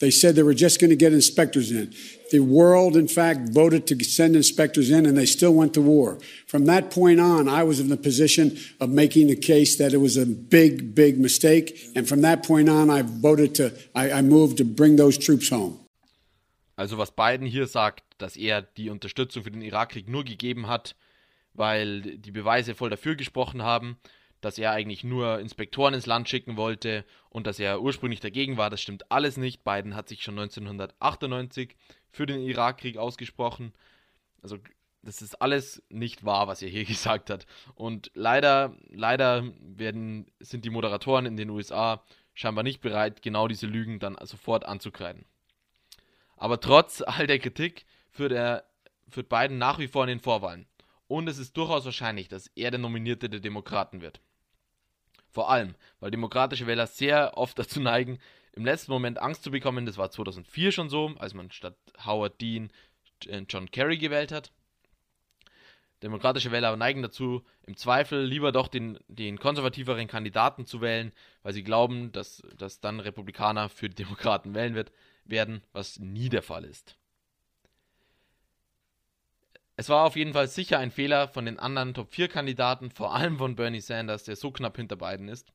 They 0.00 0.10
said 0.10 0.34
they 0.34 0.42
were 0.42 0.54
just 0.54 0.80
going 0.80 0.90
to 0.90 0.96
get 0.96 1.12
inspectors 1.12 1.70
in. 1.70 1.92
The 2.30 2.40
world, 2.40 2.96
in 2.96 3.06
fact, 3.06 3.50
voted 3.50 3.86
to 3.88 4.02
send 4.02 4.34
inspectors 4.34 4.90
in, 4.90 5.04
and 5.04 5.16
they 5.16 5.26
still 5.26 5.52
went 5.52 5.74
to 5.74 5.82
war. 5.82 6.18
From 6.46 6.64
that 6.64 6.90
point 6.90 7.20
on, 7.20 7.48
I 7.48 7.62
was 7.64 7.80
in 7.80 7.88
the 7.88 7.98
position 7.98 8.58
of 8.80 8.88
making 8.88 9.28
the 9.28 9.36
case 9.36 9.76
that 9.76 9.92
it 9.92 9.98
was 9.98 10.16
a 10.16 10.24
big, 10.24 10.94
big 10.94 11.18
mistake. 11.18 11.78
And 11.94 12.08
from 12.08 12.22
that 12.22 12.42
point 12.42 12.70
on, 12.70 12.88
I 12.88 13.02
voted 13.02 13.54
to, 13.56 13.72
I, 13.94 14.10
I 14.10 14.22
moved 14.22 14.56
to 14.58 14.64
bring 14.64 14.96
those 14.96 15.18
troops 15.18 15.50
home. 15.50 15.78
Also, 16.78 16.96
was 16.96 17.10
Biden 17.10 17.46
hier 17.46 17.66
sagt, 17.66 18.04
dass 18.16 18.36
er 18.36 18.62
die 18.62 18.88
Unterstützung 18.88 19.44
für 19.44 19.50
den 19.50 19.60
Irakkrieg 19.60 20.08
nur 20.08 20.24
gegeben 20.24 20.66
hat, 20.66 20.96
weil 21.52 22.00
die 22.00 22.30
Beweise 22.30 22.74
voll 22.74 22.88
dafür 22.88 23.16
gesprochen 23.16 23.62
haben 23.62 23.98
dass 24.40 24.58
er 24.58 24.72
eigentlich 24.72 25.04
nur 25.04 25.38
Inspektoren 25.38 25.94
ins 25.94 26.06
Land 26.06 26.28
schicken 26.28 26.56
wollte 26.56 27.04
und 27.28 27.46
dass 27.46 27.58
er 27.58 27.80
ursprünglich 27.80 28.20
dagegen 28.20 28.56
war. 28.56 28.70
Das 28.70 28.80
stimmt 28.80 29.10
alles 29.10 29.36
nicht. 29.36 29.64
Biden 29.64 29.94
hat 29.94 30.08
sich 30.08 30.22
schon 30.22 30.38
1998 30.38 31.76
für 32.10 32.26
den 32.26 32.40
Irakkrieg 32.42 32.96
ausgesprochen. 32.96 33.72
Also 34.42 34.58
das 35.02 35.22
ist 35.22 35.40
alles 35.40 35.82
nicht 35.88 36.24
wahr, 36.24 36.48
was 36.48 36.62
er 36.62 36.68
hier 36.68 36.84
gesagt 36.86 37.30
hat. 37.30 37.46
Und 37.74 38.10
leider, 38.14 38.76
leider 38.88 39.44
werden, 39.60 40.30
sind 40.40 40.64
die 40.64 40.70
Moderatoren 40.70 41.26
in 41.26 41.36
den 41.36 41.50
USA 41.50 42.02
scheinbar 42.34 42.64
nicht 42.64 42.80
bereit, 42.80 43.22
genau 43.22 43.48
diese 43.48 43.66
Lügen 43.66 43.98
dann 43.98 44.16
sofort 44.22 44.64
anzukreiden. 44.64 45.24
Aber 46.36 46.60
trotz 46.60 47.02
all 47.02 47.26
der 47.26 47.38
Kritik 47.38 47.84
führt, 48.10 48.32
er, 48.32 48.64
führt 49.10 49.28
Biden 49.28 49.58
nach 49.58 49.78
wie 49.78 49.88
vor 49.88 50.04
in 50.04 50.08
den 50.08 50.20
Vorwahlen. 50.20 50.66
Und 51.06 51.28
es 51.28 51.38
ist 51.38 51.56
durchaus 51.56 51.84
wahrscheinlich, 51.84 52.28
dass 52.28 52.46
er 52.54 52.70
der 52.70 52.80
Nominierte 52.80 53.28
der 53.28 53.40
Demokraten 53.40 54.00
wird. 54.00 54.20
Vor 55.30 55.50
allem, 55.50 55.74
weil 56.00 56.10
demokratische 56.10 56.66
Wähler 56.66 56.86
sehr 56.86 57.36
oft 57.36 57.58
dazu 57.58 57.80
neigen, 57.80 58.18
im 58.52 58.64
letzten 58.64 58.92
Moment 58.92 59.20
Angst 59.20 59.42
zu 59.44 59.50
bekommen. 59.50 59.86
Das 59.86 59.96
war 59.96 60.10
2004 60.10 60.72
schon 60.72 60.88
so, 60.88 61.12
als 61.18 61.34
man 61.34 61.50
statt 61.50 61.76
Howard 62.04 62.40
Dean 62.40 62.70
äh, 63.26 63.42
John 63.48 63.70
Kerry 63.70 63.98
gewählt 63.98 64.32
hat. 64.32 64.52
Demokratische 66.02 66.50
Wähler 66.50 66.74
neigen 66.76 67.02
dazu, 67.02 67.44
im 67.66 67.76
Zweifel 67.76 68.24
lieber 68.24 68.52
doch 68.52 68.68
den, 68.68 68.98
den 69.08 69.38
konservativeren 69.38 70.08
Kandidaten 70.08 70.64
zu 70.64 70.80
wählen, 70.80 71.12
weil 71.42 71.52
sie 71.52 71.62
glauben, 71.62 72.10
dass, 72.10 72.42
dass 72.56 72.80
dann 72.80 73.00
Republikaner 73.00 73.68
für 73.68 73.90
die 73.90 73.96
Demokraten 73.96 74.54
wählen 74.54 74.74
wird, 74.74 74.92
werden, 75.26 75.62
was 75.72 75.98
nie 75.98 76.30
der 76.30 76.42
Fall 76.42 76.64
ist. 76.64 76.96
Es 79.80 79.88
war 79.88 80.04
auf 80.04 80.14
jeden 80.14 80.34
Fall 80.34 80.46
sicher 80.46 80.78
ein 80.78 80.90
Fehler 80.90 81.26
von 81.26 81.46
den 81.46 81.58
anderen 81.58 81.94
Top-4-Kandidaten, 81.94 82.90
vor 82.90 83.14
allem 83.14 83.38
von 83.38 83.56
Bernie 83.56 83.80
Sanders, 83.80 84.24
der 84.24 84.36
so 84.36 84.50
knapp 84.50 84.76
hinter 84.76 84.96
Biden 84.96 85.26
ist. 85.26 85.54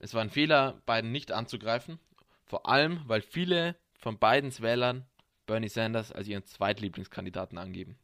Es 0.00 0.12
war 0.12 0.20
ein 0.20 0.28
Fehler, 0.28 0.82
Biden 0.84 1.12
nicht 1.12 1.32
anzugreifen, 1.32 1.98
vor 2.44 2.68
allem, 2.68 3.00
weil 3.06 3.22
viele 3.22 3.74
von 3.98 4.18
Bidens 4.18 4.60
Wählern 4.60 5.06
Bernie 5.46 5.70
Sanders 5.70 6.12
als 6.12 6.28
ihren 6.28 6.44
Zweitlieblingskandidaten 6.44 7.56
angeben. 7.56 7.96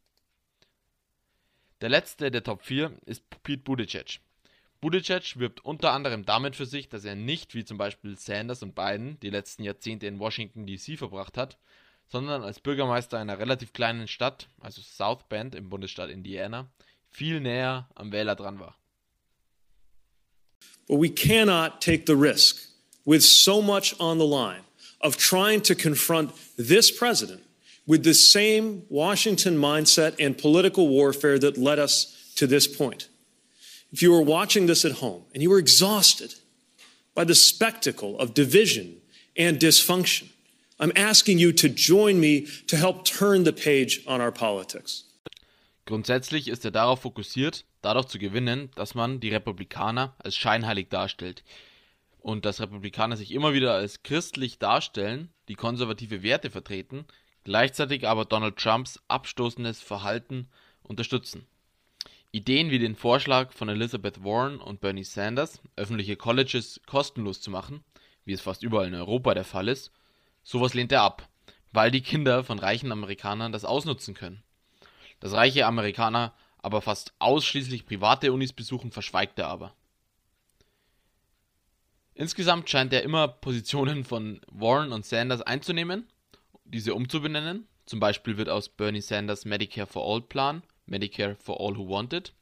Der 1.81 1.89
letzte 1.89 2.31
der 2.31 2.43
Top 2.43 2.63
4 2.63 2.97
ist 3.05 3.23
Pete 3.43 3.61
Buttigieg. 3.61 4.21
Buttigieg 4.81 5.37
wirbt 5.37 5.63
unter 5.63 5.91
anderem 5.91 6.25
damit 6.25 6.55
für 6.55 6.65
sich, 6.65 6.89
dass 6.89 7.05
er 7.05 7.13
nicht 7.13 7.53
wie 7.53 7.65
zum 7.65 7.77
Beispiel 7.77 8.17
Sanders 8.17 8.63
und 8.63 8.73
Biden 8.73 9.19
die 9.19 9.29
letzten 9.29 9.61
Jahrzehnte 9.61 10.07
in 10.07 10.17
Washington 10.17 10.65
DC 10.65 10.97
verbracht 10.97 11.37
hat, 11.37 11.59
sondern 12.11 12.43
als 12.43 12.59
Bürgermeister 12.59 13.17
einer 13.17 13.39
relativ 13.39 13.73
kleinen 13.73 14.07
Stadt, 14.07 14.47
also 14.59 14.81
South 14.81 15.29
Bend 15.29 15.55
im 15.55 15.69
Bundesstaat 15.69 16.09
Indiana, 16.09 16.67
viel 17.09 17.39
näher 17.39 17.87
am 17.95 18.11
Wähler 18.11 18.35
dran 18.35 18.59
war. 18.59 18.75
But 20.87 20.99
we 20.99 21.09
cannot 21.09 21.81
take 21.81 22.05
the 22.05 22.15
risk 22.15 22.69
with 23.05 23.23
so 23.23 23.61
much 23.61 23.95
on 23.99 24.17
the 24.17 24.25
line 24.25 24.63
of 25.01 25.17
trying 25.17 25.61
to 25.61 25.75
confront 25.75 26.31
this 26.57 26.91
president 26.91 27.43
with 27.85 28.03
the 28.03 28.13
same 28.13 28.83
Washington 28.89 29.57
mindset 29.57 30.15
and 30.19 30.37
political 30.37 30.87
warfare 30.87 31.39
that 31.39 31.57
led 31.57 31.79
us 31.79 32.33
to 32.35 32.47
this 32.47 32.67
point. 32.67 33.07
If 33.91 34.01
you 34.01 34.11
were 34.11 34.21
watching 34.21 34.67
this 34.67 34.85
at 34.85 34.93
home 34.93 35.23
and 35.33 35.41
you 35.41 35.49
were 35.49 35.59
exhausted 35.59 36.35
by 37.15 37.23
the 37.23 37.35
spectacle 37.35 38.19
of 38.19 38.33
division 38.33 38.97
and 39.35 39.59
dysfunction, 39.59 40.29
I'm 40.81 40.93
asking 40.95 41.39
you 41.39 41.51
to 41.51 41.67
join 41.67 42.21
me 42.21 42.47
to 42.67 42.77
help 42.77 43.03
turn 43.03 43.43
the 43.43 43.51
page 43.51 44.01
on 44.07 44.21
our 44.21 44.31
politics. 44.31 45.03
Grundsätzlich 45.85 46.47
ist 46.47 46.63
er 46.63 46.71
darauf 46.71 47.01
fokussiert, 47.01 47.65
dadurch 47.81 48.05
zu 48.05 48.17
gewinnen, 48.17 48.71
dass 48.75 48.95
man 48.95 49.19
die 49.19 49.27
Republikaner 49.27 50.15
als 50.19 50.37
scheinheilig 50.37 50.87
darstellt. 50.89 51.43
Und 52.19 52.45
dass 52.45 52.61
Republikaner 52.61 53.17
sich 53.17 53.31
immer 53.31 53.53
wieder 53.53 53.73
als 53.73 54.03
christlich 54.03 54.57
darstellen, 54.57 55.33
die 55.49 55.55
konservative 55.55 56.23
Werte 56.23 56.49
vertreten, 56.49 57.05
gleichzeitig 57.43 58.07
aber 58.07 58.23
Donald 58.23 58.55
Trumps 58.55 59.01
abstoßendes 59.09 59.81
Verhalten 59.81 60.47
unterstützen. 60.81 61.45
Ideen 62.31 62.71
wie 62.71 62.79
den 62.79 62.95
Vorschlag 62.95 63.51
von 63.51 63.67
Elizabeth 63.67 64.23
Warren 64.23 64.61
und 64.61 64.79
Bernie 64.79 65.03
Sanders, 65.03 65.59
öffentliche 65.75 66.15
Colleges 66.15 66.79
kostenlos 66.85 67.41
zu 67.41 67.51
machen, 67.51 67.83
wie 68.23 68.31
es 68.31 68.41
fast 68.41 68.63
überall 68.63 68.87
in 68.87 68.95
Europa 68.95 69.33
der 69.33 69.43
Fall 69.43 69.67
ist, 69.67 69.91
sowas 70.43 70.73
lehnt 70.73 70.91
er 70.91 71.01
ab, 71.01 71.27
weil 71.71 71.91
die 71.91 72.01
Kinder 72.01 72.43
von 72.43 72.59
reichen 72.59 72.91
Amerikanern 72.91 73.51
das 73.51 73.65
ausnutzen 73.65 74.13
können. 74.13 74.43
Dass 75.19 75.33
reiche 75.33 75.65
Amerikaner 75.65 76.33
aber 76.57 76.81
fast 76.81 77.13
ausschließlich 77.19 77.85
private 77.85 78.33
Unis 78.33 78.53
besuchen, 78.53 78.91
verschweigt 78.91 79.39
er 79.39 79.47
aber. 79.47 79.73
Insgesamt 82.13 82.69
scheint 82.69 82.91
er 82.91 83.03
immer 83.03 83.27
Positionen 83.27 84.03
von 84.03 84.41
Warren 84.51 84.91
und 84.91 85.05
Sanders 85.05 85.41
einzunehmen, 85.41 86.07
diese 86.65 86.93
umzubenennen. 86.93 87.67
Zum 87.85 87.99
Beispiel 87.99 88.37
wird 88.37 88.49
aus 88.49 88.69
Bernie 88.69 89.01
Sanders 89.01 89.45
Medicare 89.45 89.87
for 89.87 90.05
All 90.05 90.21
Plan 90.21 90.61
Medicare 90.89 91.35
for 91.35 91.59
All 91.59 91.77
Who 91.77 91.89
Want 91.89 92.13
It. 92.13 92.33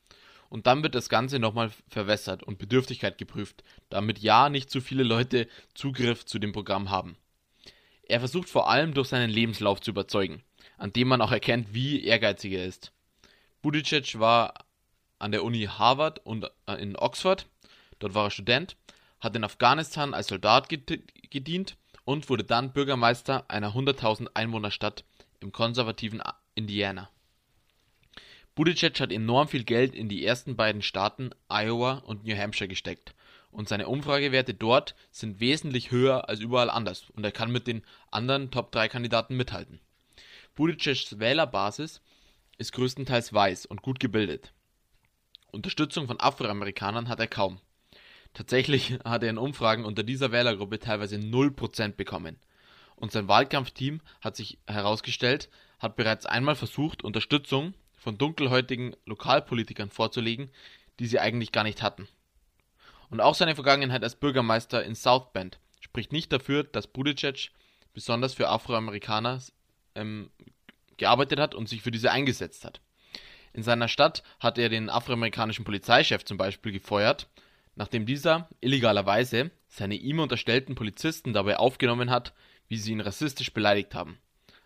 Und 0.50 0.66
dann 0.66 0.82
wird 0.82 0.96
das 0.96 1.10
Ganze 1.10 1.40
nochmal 1.40 1.72
verwässert 1.90 2.42
und 2.42 2.58
Bedürftigkeit 2.58 3.18
geprüft, 3.18 3.64
damit 3.90 4.20
ja 4.20 4.50
nicht 4.50 4.70
zu 4.70 4.80
viele 4.80 5.04
Leute 5.04 5.48
Zugriff 5.74 6.26
zu 6.26 6.40
dem 6.40 6.54
Programm 6.54 6.90
haben. 6.90 7.18
Er 8.08 8.20
versucht 8.20 8.50
vor 8.50 8.70
allem 8.70 8.94
durch 8.94 9.10
seinen 9.10 9.30
Lebenslauf 9.30 9.82
zu 9.82 9.92
überzeugen, 9.92 10.42
an 10.78 10.94
dem 10.94 11.10
man 11.10 11.22
auch 11.22 11.32
erkennt, 11.32 11.74
wie 11.74 12.04
ehrgeizig 12.04 12.54
er 12.54 12.66
ist. 12.66 12.94
Buttigieg 13.62 14.18
war 14.20 14.54
an 15.20 15.32
der 15.32 15.44
Uni 15.44 15.64
Harvard 15.66 16.26
und 16.26 16.50
äh, 16.68 16.76
in 16.76 16.96
Oxford, 16.96 17.48
dort 18.00 18.14
war 18.14 18.26
er 18.26 18.32
Student, 18.32 18.78
hat 19.20 19.36
in 19.36 19.44
Afghanistan 19.44 20.14
als 20.14 20.28
Soldat 20.28 20.70
gedient 20.70 21.76
und 22.06 22.30
wurde 22.30 22.44
dann 22.44 22.72
Bürgermeister 22.72 23.44
einer 23.50 23.74
100.000 23.74 24.30
Einwohnerstadt 24.36 25.04
im 25.42 25.52
konservativen 25.52 26.22
Indiana. 26.56 27.10
Buttigieg 28.56 29.00
hat 29.02 29.12
enorm 29.12 29.50
viel 29.50 29.66
Geld 29.66 29.94
in 29.94 30.08
die 30.08 30.26
ersten 30.26 30.56
beiden 30.56 30.82
Staaten 30.82 31.32
Iowa 31.50 31.96
und 32.06 32.26
New 32.26 32.38
Hampshire 32.38 32.70
gesteckt 32.70 33.14
und 33.58 33.68
seine 33.68 33.88
Umfragewerte 33.88 34.54
dort 34.54 34.94
sind 35.10 35.40
wesentlich 35.40 35.90
höher 35.90 36.30
als 36.30 36.42
überall 36.42 36.70
anders 36.70 37.10
und 37.16 37.24
er 37.24 37.32
kann 37.32 37.52
mit 37.52 37.66
den 37.66 37.82
anderen 38.12 38.52
Top-3-Kandidaten 38.52 39.36
mithalten. 39.36 39.80
Buttigiegs 40.54 41.18
Wählerbasis 41.18 42.00
ist 42.60 42.72
größtenteils 42.74 43.34
weiß 43.34 43.66
und 43.66 43.82
gut 43.82 44.00
gebildet. 44.00 44.54
Unterstützung 45.52 46.06
von 46.06 46.20
Afroamerikanern 46.20 47.10
hat 47.10 47.20
er 47.20 47.26
kaum. 47.26 47.60
Tatsächlich 48.36 49.00
hat 49.04 49.24
er 49.24 49.32
in 49.32 49.40
Umfragen 49.40 49.86
unter 49.86 50.04
dieser 50.04 50.32
Wählergruppe 50.32 50.78
teilweise 50.78 51.16
0% 51.16 51.94
bekommen. 51.94 52.38
Und 52.96 53.12
sein 53.12 53.28
Wahlkampfteam 53.28 54.02
hat 54.22 54.36
sich 54.36 54.60
herausgestellt, 54.68 55.50
hat 55.80 55.96
bereits 55.96 56.28
einmal 56.28 56.56
versucht, 56.56 57.04
Unterstützung 57.04 57.74
von 57.98 58.20
dunkelhäutigen 58.20 58.96
Lokalpolitikern 59.08 59.90
vorzulegen, 59.90 60.52
die 61.00 61.08
sie 61.08 61.20
eigentlich 61.20 61.52
gar 61.52 61.64
nicht 61.64 61.82
hatten. 61.82 62.08
Und 63.10 63.22
auch 63.22 63.36
seine 63.36 63.56
Vergangenheit 63.56 64.04
als 64.04 64.16
Bürgermeister 64.16 64.84
in 64.84 64.96
South 64.96 65.32
Bend 65.34 65.60
spricht 65.80 66.12
nicht 66.12 66.32
dafür, 66.32 66.64
dass 66.64 66.88
Buttigieg 66.88 67.52
besonders 67.94 68.34
für 68.34 68.50
Afroamerikaner 68.50 69.42
ähm, 69.96 70.30
gearbeitet 70.98 71.40
hat 71.40 71.56
und 71.56 71.70
sich 71.70 71.82
für 71.82 71.92
diese 71.92 72.12
eingesetzt 72.12 72.66
hat. 72.66 72.82
In 73.54 73.64
seiner 73.64 73.88
Stadt 73.88 74.24
hat 74.40 74.58
er 74.58 74.70
den 74.70 74.90
afroamerikanischen 74.90 75.66
Polizeichef 75.66 76.26
zum 76.26 76.38
Beispiel 76.38 76.72
gefeuert, 76.72 77.28
nachdem 77.76 78.06
dieser 78.06 78.50
illegalerweise 78.60 79.52
seine 79.68 79.96
ihm 79.96 80.20
unterstellten 80.20 80.76
Polizisten 80.76 81.34
dabei 81.34 81.58
aufgenommen 81.58 82.10
hat, 82.10 82.34
wie 82.68 82.78
sie 82.78 82.92
ihn 82.92 83.02
rassistisch 83.02 83.54
beleidigt 83.54 83.96
haben. 83.96 84.18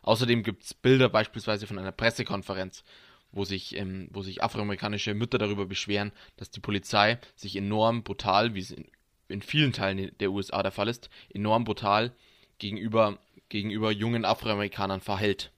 Außerdem 0.02 0.44
gibt 0.44 0.64
es 0.64 0.74
Bilder 0.74 1.10
beispielsweise 1.10 1.68
von 1.68 1.78
einer 1.78 1.92
Pressekonferenz, 1.92 2.84
wo 3.32 3.46
sich, 3.46 3.76
ähm, 3.76 4.08
wo 4.12 4.22
sich 4.22 4.44
afroamerikanische 4.44 5.14
Mütter 5.14 5.38
darüber 5.38 5.66
beschweren, 5.66 6.12
dass 6.38 6.52
die 6.52 6.60
Polizei 6.60 7.20
sich 7.36 7.56
enorm 7.56 8.04
brutal, 8.04 8.54
wie 8.54 8.60
es 8.60 8.72
in, 8.72 8.86
in 9.28 9.42
vielen 9.42 9.74
Teilen 9.74 10.12
der 10.20 10.32
USA 10.32 10.62
der 10.64 10.72
Fall 10.72 10.88
ist, 10.88 11.10
enorm 11.34 11.64
brutal 11.64 12.12
gegenüber, 12.60 13.18
gegenüber 13.50 13.92
jungen 13.92 14.26
Afroamerikanern 14.26 15.02
verhält. 15.02 15.52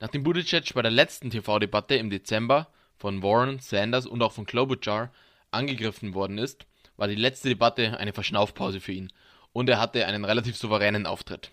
Nachdem 0.00 0.24
Buttigieg 0.24 0.74
bei 0.74 0.82
der 0.82 0.90
letzten 0.90 1.30
TV-Debatte 1.30 1.94
im 1.94 2.10
Dezember 2.10 2.68
von 2.96 3.22
Warren, 3.22 3.58
Sanders 3.60 4.06
und 4.06 4.22
auch 4.22 4.32
von 4.32 4.46
Klobuchar 4.46 5.12
angegriffen 5.50 6.14
worden 6.14 6.38
ist, 6.38 6.66
war 6.96 7.08
die 7.08 7.14
letzte 7.14 7.48
Debatte 7.48 7.98
eine 7.98 8.12
Verschnaufpause 8.12 8.80
für 8.80 8.92
ihn 8.92 9.12
und 9.52 9.68
er 9.68 9.80
hatte 9.80 10.06
einen 10.06 10.24
relativ 10.24 10.56
souveränen 10.56 11.06
Auftritt. 11.06 11.50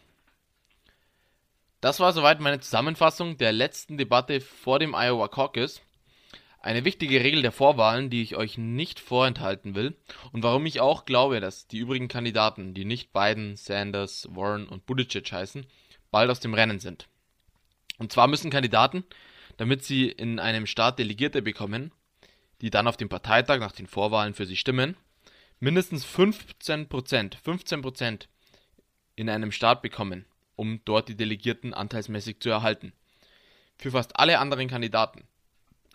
Das 1.81 2.01
war 2.01 2.11
soweit 2.11 2.41
meine 2.41 2.59
Zusammenfassung 2.59 3.37
der 3.37 3.53
letzten 3.53 3.97
Debatte 3.97 4.41
vor 4.41 4.79
dem 4.79 4.93
Iowa 4.93 5.29
Caucus. 5.29 5.81
Eine 6.61 6.83
wichtige 6.83 7.23
Regel 7.23 7.41
der 7.41 7.53
Vorwahlen, 7.53 8.09
die 8.09 8.21
ich 8.21 8.35
euch 8.35 8.57
nicht 8.57 8.99
vorenthalten 8.99 9.75
will 9.75 9.95
und 10.33 10.43
warum 10.43 10.65
ich 10.65 10.81
auch 10.81 11.05
glaube, 11.05 11.39
dass 11.39 11.67
die 11.67 11.77
übrigen 11.77 12.09
Kandidaten, 12.09 12.73
die 12.73 12.83
nicht 12.83 13.13
Biden, 13.13 13.55
Sanders, 13.55 14.27
Warren 14.29 14.67
und 14.67 14.85
Buttigieg 14.85 15.31
heißen, 15.31 15.65
bald 16.11 16.29
aus 16.29 16.41
dem 16.41 16.53
Rennen 16.53 16.81
sind. 16.81 17.07
Und 17.97 18.11
zwar 18.11 18.27
müssen 18.27 18.51
Kandidaten, 18.51 19.05
damit 19.55 19.85
sie 19.85 20.09
in 20.09 20.37
einem 20.37 20.65
Staat 20.65 20.99
Delegierte 20.99 21.41
bekommen, 21.41 21.93
die 22.59 22.71
dann 22.71 22.87
auf 22.87 22.97
dem 22.97 23.07
Parteitag 23.07 23.59
nach 23.59 23.71
den 23.71 23.87
Vorwahlen 23.87 24.33
für 24.33 24.45
sie 24.45 24.57
stimmen, 24.57 24.97
mindestens 25.61 26.05
15%, 26.05 27.37
15% 27.41 28.27
in 29.15 29.29
einem 29.29 29.53
Staat 29.53 29.81
bekommen 29.81 30.25
um 30.60 30.82
dort 30.84 31.08
die 31.08 31.15
Delegierten 31.15 31.74
anteilsmäßig 31.74 32.41
zu 32.41 32.50
erhalten. 32.50 32.91
Für 33.78 33.91
fast 33.91 34.19
alle 34.19 34.39
anderen 34.39 34.67
Kandidaten, 34.67 35.24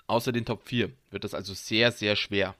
außer 0.06 0.32
den 0.32 0.46
Top 0.46 0.66
4, 0.66 0.90
wird 1.10 1.22
das 1.22 1.34
also 1.34 1.52
sehr, 1.52 1.92
sehr 1.92 2.16
schwer. 2.16 2.56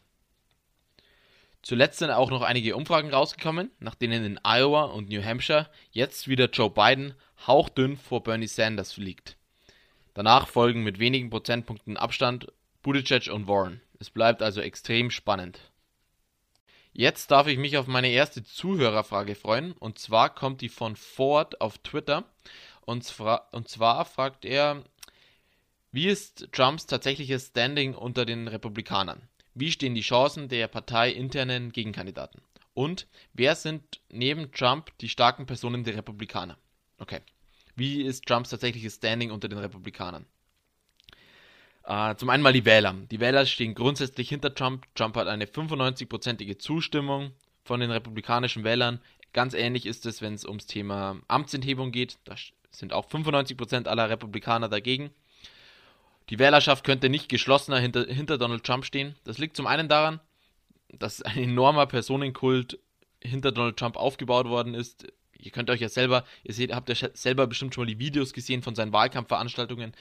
Zuletzt 1.62 2.00
sind 2.00 2.10
auch 2.10 2.28
noch 2.28 2.42
einige 2.42 2.76
Umfragen 2.76 3.08
rausgekommen, 3.08 3.70
nach 3.78 3.94
denen 3.94 4.22
in 4.22 4.40
Iowa 4.44 4.84
und 4.84 5.08
New 5.08 5.24
Hampshire 5.24 5.70
jetzt 5.92 6.28
wieder 6.28 6.50
Joe 6.50 6.68
Biden 6.68 7.14
hauchdünn 7.46 7.96
vor 7.96 8.22
Bernie 8.22 8.48
Sanders 8.48 8.98
liegt. 8.98 9.38
Danach 10.12 10.46
folgen 10.46 10.82
mit 10.82 10.98
wenigen 10.98 11.30
Prozentpunkten 11.30 11.96
Abstand 11.96 12.52
Buttigieg 12.82 13.32
und 13.32 13.48
Warren. 13.48 13.80
Es 13.98 14.10
bleibt 14.10 14.42
also 14.42 14.60
extrem 14.60 15.10
spannend. 15.10 15.58
Jetzt 16.96 17.32
darf 17.32 17.48
ich 17.48 17.58
mich 17.58 17.76
auf 17.76 17.88
meine 17.88 18.08
erste 18.08 18.44
Zuhörerfrage 18.44 19.34
freuen. 19.34 19.72
Und 19.72 19.98
zwar 19.98 20.32
kommt 20.32 20.60
die 20.60 20.68
von 20.68 20.94
Ford 20.94 21.60
auf 21.60 21.76
Twitter. 21.78 22.24
Und 22.82 23.02
zwar, 23.02 23.48
und 23.52 23.68
zwar 23.68 24.04
fragt 24.04 24.44
er, 24.44 24.84
wie 25.90 26.06
ist 26.06 26.48
Trumps 26.52 26.86
tatsächliches 26.86 27.48
Standing 27.48 27.94
unter 27.94 28.24
den 28.24 28.46
Republikanern? 28.46 29.22
Wie 29.54 29.72
stehen 29.72 29.96
die 29.96 30.02
Chancen 30.02 30.48
der 30.48 30.68
parteiinternen 30.68 31.72
Gegenkandidaten? 31.72 32.40
Und 32.74 33.08
wer 33.32 33.56
sind 33.56 34.00
neben 34.08 34.52
Trump 34.52 34.96
die 34.98 35.08
starken 35.08 35.46
Personen 35.46 35.82
der 35.82 35.96
Republikaner? 35.96 36.58
Okay. 36.98 37.20
Wie 37.74 38.02
ist 38.02 38.24
Trumps 38.24 38.50
tatsächliches 38.50 38.94
Standing 38.94 39.32
unter 39.32 39.48
den 39.48 39.58
Republikanern? 39.58 40.26
Äh, 41.84 42.16
zum 42.16 42.30
einen 42.30 42.42
mal 42.42 42.52
die 42.52 42.64
Wähler. 42.64 42.94
Die 43.10 43.20
Wähler 43.20 43.44
stehen 43.46 43.74
grundsätzlich 43.74 44.28
hinter 44.28 44.54
Trump. 44.54 44.86
Trump 44.94 45.16
hat 45.16 45.28
eine 45.28 45.44
95-prozentige 45.44 46.58
Zustimmung 46.58 47.32
von 47.62 47.80
den 47.80 47.90
republikanischen 47.90 48.64
Wählern. 48.64 49.00
Ganz 49.32 49.52
ähnlich 49.54 49.84
ist 49.84 50.06
es, 50.06 50.22
wenn 50.22 50.34
es 50.34 50.46
ums 50.46 50.66
Thema 50.66 51.20
Amtsenthebung 51.28 51.92
geht. 51.92 52.18
Da 52.24 52.36
sind 52.70 52.92
auch 52.92 53.06
95% 53.08 53.86
aller 53.86 54.08
Republikaner 54.08 54.68
dagegen. 54.68 55.10
Die 56.30 56.38
Wählerschaft 56.38 56.84
könnte 56.84 57.10
nicht 57.10 57.28
geschlossener 57.28 57.78
hinter, 57.78 58.06
hinter 58.06 58.38
Donald 58.38 58.64
Trump 58.64 58.84
stehen. 58.86 59.14
Das 59.24 59.38
liegt 59.38 59.56
zum 59.56 59.66
einen 59.66 59.88
daran, 59.88 60.20
dass 60.88 61.20
ein 61.20 61.36
enormer 61.36 61.86
Personenkult 61.86 62.78
hinter 63.20 63.52
Donald 63.52 63.76
Trump 63.76 63.96
aufgebaut 63.96 64.48
worden 64.48 64.74
ist. 64.74 65.06
Ihr 65.36 65.50
könnt 65.50 65.68
euch 65.68 65.80
ja 65.80 65.90
selber, 65.90 66.24
ihr 66.44 66.54
seht, 66.54 66.74
habt 66.74 66.88
ja 66.88 67.08
selber 67.12 67.46
bestimmt 67.46 67.74
schon 67.74 67.82
mal 67.84 67.92
die 67.92 67.98
Videos 67.98 68.32
gesehen 68.32 68.62
von 68.62 68.74
seinen 68.74 68.92
Wahlkampfveranstaltungen. 68.92 69.92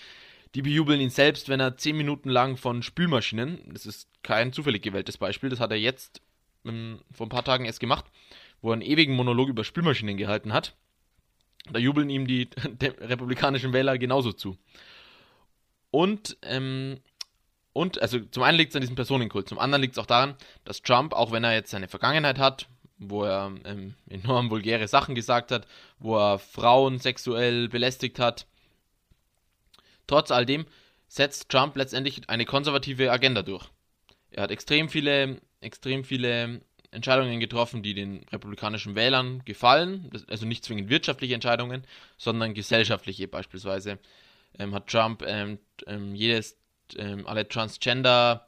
Die 0.55 0.61
bejubeln 0.61 1.01
ihn 1.01 1.09
selbst, 1.09 1.49
wenn 1.49 1.59
er 1.59 1.77
10 1.77 1.97
Minuten 1.97 2.29
lang 2.29 2.57
von 2.57 2.83
Spülmaschinen, 2.83 3.59
das 3.73 3.85
ist 3.85 4.07
kein 4.21 4.53
zufällig 4.53 4.83
gewähltes 4.83 5.17
Beispiel, 5.17 5.49
das 5.49 5.59
hat 5.59 5.71
er 5.71 5.77
jetzt 5.77 6.21
ähm, 6.65 6.99
vor 7.11 7.25
ein 7.25 7.29
paar 7.29 7.43
Tagen 7.43 7.65
erst 7.65 7.79
gemacht, 7.79 8.05
wo 8.61 8.69
er 8.69 8.73
einen 8.73 8.81
ewigen 8.81 9.15
Monolog 9.15 9.49
über 9.49 9.63
Spülmaschinen 9.63 10.17
gehalten 10.17 10.53
hat. 10.53 10.75
Da 11.71 11.79
jubeln 11.79 12.09
ihm 12.09 12.27
die 12.27 12.49
republikanischen 12.81 13.73
Wähler 13.73 13.97
genauso 13.97 14.31
zu. 14.31 14.57
Und, 15.89 16.37
ähm, 16.43 16.99
und, 17.71 18.01
also 18.01 18.19
zum 18.19 18.43
einen 18.43 18.57
liegt 18.57 18.71
es 18.71 18.75
an 18.75 18.81
diesem 18.81 18.95
Personenkult, 18.95 19.49
zum 19.49 19.59
anderen 19.59 19.81
liegt 19.81 19.93
es 19.93 19.99
auch 19.99 20.05
daran, 20.05 20.35
dass 20.65 20.81
Trump, 20.81 21.13
auch 21.13 21.31
wenn 21.31 21.43
er 21.43 21.53
jetzt 21.53 21.71
seine 21.71 21.87
Vergangenheit 21.87 22.37
hat, 22.37 22.67
wo 22.97 23.23
er 23.23 23.51
ähm, 23.65 23.95
enorm 24.09 24.49
vulgäre 24.49 24.87
Sachen 24.87 25.15
gesagt 25.15 25.51
hat, 25.51 25.67
wo 25.99 26.17
er 26.17 26.39
Frauen 26.39 26.99
sexuell 26.99 27.69
belästigt 27.69 28.19
hat, 28.19 28.45
trotz 30.07 30.31
all 30.31 30.45
dem 30.45 30.65
setzt 31.07 31.49
Trump 31.49 31.75
letztendlich 31.75 32.29
eine 32.29 32.45
konservative 32.45 33.11
Agenda 33.11 33.43
durch. 33.43 33.69
Er 34.31 34.43
hat 34.43 34.51
extrem 34.51 34.89
viele, 34.89 35.39
extrem 35.61 36.03
viele 36.03 36.61
Entscheidungen 36.93 37.39
getroffen, 37.39 37.83
die 37.83 37.93
den 37.93 38.23
republikanischen 38.31 38.95
Wählern 38.95 39.43
gefallen. 39.45 40.09
Also 40.27 40.45
nicht 40.45 40.63
zwingend 40.63 40.89
wirtschaftliche 40.89 41.33
Entscheidungen, 41.33 41.83
sondern 42.17 42.53
gesellschaftliche 42.53 43.27
beispielsweise. 43.27 43.99
Ähm, 44.59 44.73
hat 44.73 44.87
Trump 44.87 45.23
ähm, 45.25 45.59
ähm, 45.87 46.15
jedes, 46.15 46.57
ähm, 46.95 47.25
alle 47.27 47.47
Transgender, 47.47 48.47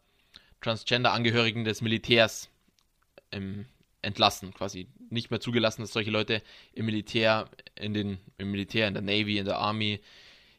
Transgender-Angehörigen 0.61 1.65
des 1.65 1.81
Militärs 1.81 2.49
ähm, 3.31 3.65
entlassen, 4.01 4.53
quasi 4.53 4.87
nicht 5.09 5.31
mehr 5.31 5.39
zugelassen, 5.39 5.81
dass 5.81 5.93
solche 5.93 6.11
Leute 6.11 6.41
im 6.73 6.85
Militär, 6.85 7.49
in 7.75 7.93
den, 7.93 8.19
im 8.37 8.51
Militär, 8.51 8.87
in 8.87 8.93
der 8.93 9.03
Navy, 9.03 9.39
in 9.39 9.45
der 9.45 9.57
Army, 9.57 9.99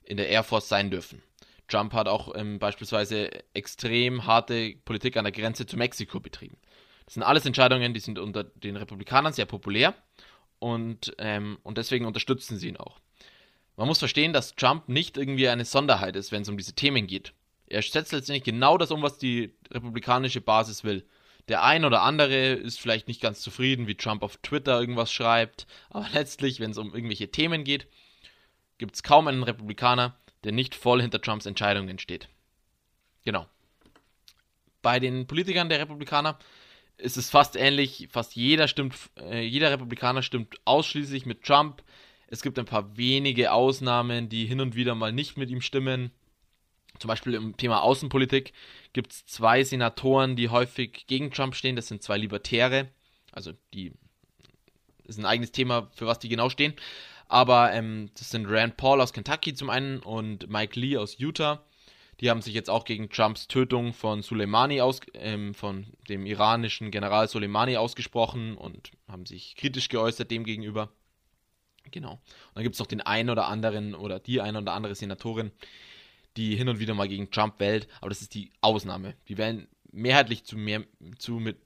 in 0.07 0.17
der 0.17 0.29
Air 0.29 0.45
Force 0.45 0.69
sein 0.69 0.91
dürfen. 0.91 1.23
Trump 1.69 1.93
hat 1.93 2.09
auch 2.09 2.35
ähm, 2.37 2.59
beispielsweise 2.59 3.31
extrem 3.55 4.27
harte 4.27 4.75
Politik 4.85 5.17
an 5.17 5.25
der 5.25 5.33
Grenze 5.33 5.67
zu 5.67 5.77
Mexiko 5.77 6.21
betrieben. 6.21 6.57
Das 7.05 7.15
sind 7.15 7.23
alles 7.23 7.47
Entscheidungen, 7.47 7.95
die 7.95 8.01
sind 8.01 8.19
unter 8.19 8.45
den 8.45 8.77
Republikanern 8.77 9.33
sehr 9.33 9.47
populär 9.47 9.95
und, 10.59 11.15
ähm, 11.19 11.59
und 11.63 11.79
deswegen 11.79 12.07
unterstützen 12.07 12.59
sie 12.59 12.69
ihn 12.69 12.77
auch. 12.77 12.99
Man 13.77 13.89
muss 13.89 13.99
verstehen, 13.99 14.33
dass 14.33 14.55
Trump 14.55 14.89
nicht 14.89 15.17
irgendwie 15.17 15.49
eine 15.49 15.65
Sonderheit 15.65 16.17
ist, 16.17 16.33
wenn 16.33 16.43
es 16.43 16.49
um 16.49 16.57
diese 16.57 16.75
Themen 16.75 17.07
geht. 17.07 17.35
Er 17.67 17.83
setzt 17.83 18.13
letztendlich 18.13 18.45
genau 18.45 18.79
das 18.79 18.91
um, 18.91 19.03
was 19.03 19.19
die 19.19 19.53
republikanische 19.71 20.41
Basis 20.41 20.85
will. 20.85 21.05
Der 21.49 21.63
ein 21.63 21.85
oder 21.85 22.03
andere 22.03 22.53
ist 22.55 22.81
vielleicht 22.81 23.07
nicht 23.07 23.21
ganz 23.21 23.41
zufrieden, 23.41 23.87
wie 23.87 23.95
Trump 23.95 24.23
auf 24.23 24.39
Twitter 24.39 24.81
irgendwas 24.81 25.13
schreibt, 25.13 25.67
aber 25.91 26.09
letztlich, 26.13 26.61
wenn 26.61 26.71
es 26.71 26.79
um 26.79 26.95
irgendwelche 26.95 27.31
Themen 27.31 27.65
geht, 27.65 27.87
gibt 28.79 28.95
es 28.97 29.03
kaum 29.03 29.29
einen 29.29 29.43
Republikaner, 29.43 30.17
der 30.45 30.53
nicht 30.53 30.75
voll 30.75 31.03
hinter 31.03 31.21
Trumps 31.21 31.47
Entscheidungen 31.47 31.99
steht. 31.99 32.29
Genau. 33.25 33.47
Bei 34.83 35.01
den 35.01 35.27
Politikern 35.27 35.69
der 35.69 35.81
Republikaner 35.81 36.39
ist 36.97 37.17
es 37.17 37.31
fast 37.31 37.57
ähnlich. 37.57 38.09
Fast 38.11 38.37
jeder 38.37 38.69
stimmt, 38.69 38.95
äh, 39.19 39.43
jeder 39.43 39.71
Republikaner 39.71 40.23
stimmt 40.23 40.61
ausschließlich 40.65 41.27
mit 41.27 41.43
Trump. 41.43 41.83
Es 42.29 42.43
gibt 42.43 42.59
ein 42.59 42.65
paar 42.65 42.97
wenige 42.97 43.53
Ausnahmen, 43.53 44.29
die 44.29 44.47
hin 44.47 44.61
und 44.61 44.75
wieder 44.75 44.95
mal 44.95 45.13
nicht 45.13 45.37
mit 45.37 45.51
ihm 45.51 45.61
stimmen. 45.61 46.11
Zum 46.99 47.09
Beispiel 47.09 47.35
im 47.35 47.57
Thema 47.57 47.83
Außenpolitik 47.83 48.53
gibt 48.93 49.13
es 49.13 49.27
zwei 49.27 49.63
Senatoren, 49.65 50.35
die 50.35 50.49
häufig 50.49 51.07
gegen 51.07 51.31
Trump 51.31 51.55
stehen. 51.55 51.77
Das 51.77 51.89
sind 51.89 52.03
zwei 52.03 52.17
Libertäre. 52.17 52.89
Also 53.33 53.53
die 53.75 53.93
ist 55.05 55.19
ein 55.19 55.27
eigenes 55.27 55.53
Thema, 55.53 55.91
für 55.95 56.07
was 56.07 56.19
die 56.19 56.29
genau 56.29 56.49
stehen. 56.49 56.75
Aber 57.29 57.73
ähm, 57.73 58.11
das 58.19 58.31
sind 58.31 58.47
Rand 58.47 58.77
Paul 58.77 59.01
aus 59.01 59.13
Kentucky 59.13 59.55
zum 59.55 59.71
einen 59.71 59.99
und 60.01 60.49
Mike 60.49 60.79
Lee 60.79 60.97
aus 60.97 61.19
Utah. 61.19 61.65
Die 62.21 62.31
haben 62.31 62.41
sich 62.41 62.55
jetzt 62.55 62.71
auch 62.71 62.85
gegen 62.85 63.11
Trumps 63.11 63.47
Tötung 63.47 63.93
von 63.93 64.23
Soleimani 64.23 64.81
aus, 64.81 65.01
ähm, 65.15 65.53
von 65.53 65.87
dem 66.09 66.25
iranischen 66.25 66.91
General 66.91 67.29
Soleimani 67.29 67.77
ausgesprochen 67.77 68.57
und 68.57 68.93
haben 69.07 69.27
sich 69.27 69.55
kritisch 69.57 69.89
geäußert 69.89 70.31
dem 70.31 70.45
gegenüber. 70.45 70.91
Genau. 71.91 72.13
Und 72.13 72.21
dann 72.55 72.63
gibt 72.63 72.75
es 72.75 72.79
noch 72.79 72.87
den 72.87 73.03
einen 73.03 73.31
oder 73.31 73.47
anderen 73.49 73.95
oder 73.95 74.19
die 74.19 74.41
eine 74.41 74.59
oder 74.59 74.73
andere 74.73 74.95
Senatorin, 74.95 75.53
die 76.37 76.57
hin 76.57 76.69
und 76.69 76.79
wieder 76.79 76.95
mal 76.95 77.09
gegen 77.09 77.31
Trump 77.31 77.61
wählt, 77.61 77.87
aber 78.01 78.09
das 78.09 78.23
ist 78.23 78.35
die 78.35 78.51
Ausnahme. 78.61 79.15
Die 79.29 79.37
wählen 79.37 79.69
mehrheitlich 79.93 80.45
zu 80.45 80.57
mehr 80.57 80.85
zu 81.19 81.35
mit 81.35 81.59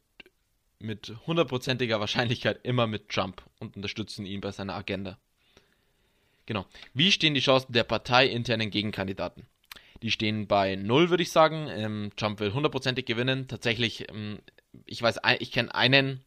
mit 0.82 1.14
hundertprozentiger 1.26 2.00
Wahrscheinlichkeit 2.00 2.60
immer 2.64 2.86
mit 2.86 3.10
Trump 3.10 3.42
und 3.58 3.76
unterstützen 3.76 4.24
ihn 4.24 4.40
bei 4.40 4.50
seiner 4.50 4.74
Agenda. 4.74 5.18
Genau. 6.50 6.66
Wie 6.94 7.12
stehen 7.12 7.34
die 7.34 7.40
Chancen 7.40 7.72
der 7.74 7.84
parteiinternen 7.84 8.72
Gegenkandidaten? 8.72 9.46
Die 10.02 10.10
stehen 10.10 10.48
bei 10.48 10.74
null, 10.74 11.08
würde 11.08 11.22
ich 11.22 11.30
sagen. 11.30 11.68
Ähm, 11.70 12.10
Trump 12.16 12.40
will 12.40 12.52
hundertprozentig 12.52 13.06
gewinnen. 13.06 13.46
Tatsächlich, 13.46 14.10
ähm, 14.10 14.40
ich 14.84 15.00
weiß, 15.00 15.20
ich 15.38 15.52
kenne 15.52 15.72
einen, 15.72 16.24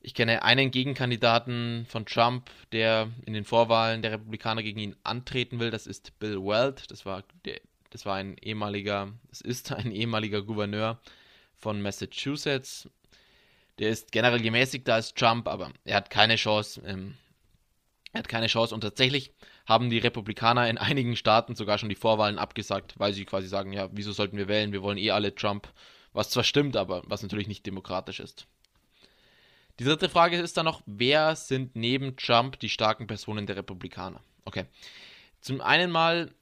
ich 0.00 0.14
kenne 0.14 0.42
einen 0.42 0.72
Gegenkandidaten 0.72 1.86
von 1.88 2.06
Trump, 2.06 2.50
der 2.72 3.12
in 3.24 3.34
den 3.34 3.44
Vorwahlen 3.44 4.02
der 4.02 4.10
Republikaner 4.10 4.64
gegen 4.64 4.80
ihn 4.80 4.96
antreten 5.04 5.60
will. 5.60 5.70
Das 5.70 5.86
ist 5.86 6.18
Bill 6.18 6.42
Weld. 6.42 6.90
Das 6.90 7.06
war 7.06 7.22
der, 7.44 7.60
das 7.90 8.04
war 8.04 8.16
ein 8.16 8.36
ehemaliger, 8.38 9.12
es 9.30 9.42
ist 9.42 9.70
ein 9.70 9.92
ehemaliger 9.92 10.42
Gouverneur 10.42 11.00
von 11.54 11.80
Massachusetts. 11.80 12.90
Der 13.78 13.90
ist 13.90 14.10
generell 14.10 14.40
gemäßigter 14.40 14.94
als 14.94 15.14
Trump, 15.14 15.46
aber 15.46 15.70
er 15.84 15.98
hat 15.98 16.10
keine 16.10 16.34
Chance. 16.34 16.82
Ähm, 16.84 17.14
er 18.16 18.20
hat 18.20 18.28
keine 18.28 18.46
Chance 18.46 18.74
und 18.74 18.80
tatsächlich 18.80 19.32
haben 19.66 19.90
die 19.90 19.98
Republikaner 19.98 20.68
in 20.68 20.78
einigen 20.78 21.16
Staaten 21.16 21.54
sogar 21.54 21.78
schon 21.78 21.88
die 21.90 21.94
Vorwahlen 21.94 22.38
abgesagt, 22.38 22.98
weil 22.98 23.12
sie 23.12 23.24
quasi 23.24 23.46
sagen, 23.46 23.72
ja, 23.72 23.88
wieso 23.92 24.12
sollten 24.12 24.38
wir 24.38 24.48
wählen? 24.48 24.72
Wir 24.72 24.82
wollen 24.82 24.98
eh 24.98 25.10
alle 25.10 25.34
Trump. 25.34 25.68
Was 26.12 26.30
zwar 26.30 26.44
stimmt, 26.44 26.76
aber 26.76 27.02
was 27.06 27.22
natürlich 27.22 27.46
nicht 27.46 27.66
demokratisch 27.66 28.20
ist. 28.20 28.46
Die 29.78 29.84
dritte 29.84 30.08
Frage 30.08 30.38
ist 30.38 30.56
dann 30.56 30.64
noch, 30.64 30.80
wer 30.86 31.36
sind 31.36 31.76
neben 31.76 32.16
Trump 32.16 32.58
die 32.58 32.70
starken 32.70 33.06
Personen 33.06 33.46
der 33.46 33.56
Republikaner? 33.56 34.22
Okay. 34.46 34.64
Zum 35.42 35.60
einen 35.60 35.90
mal 35.90 36.32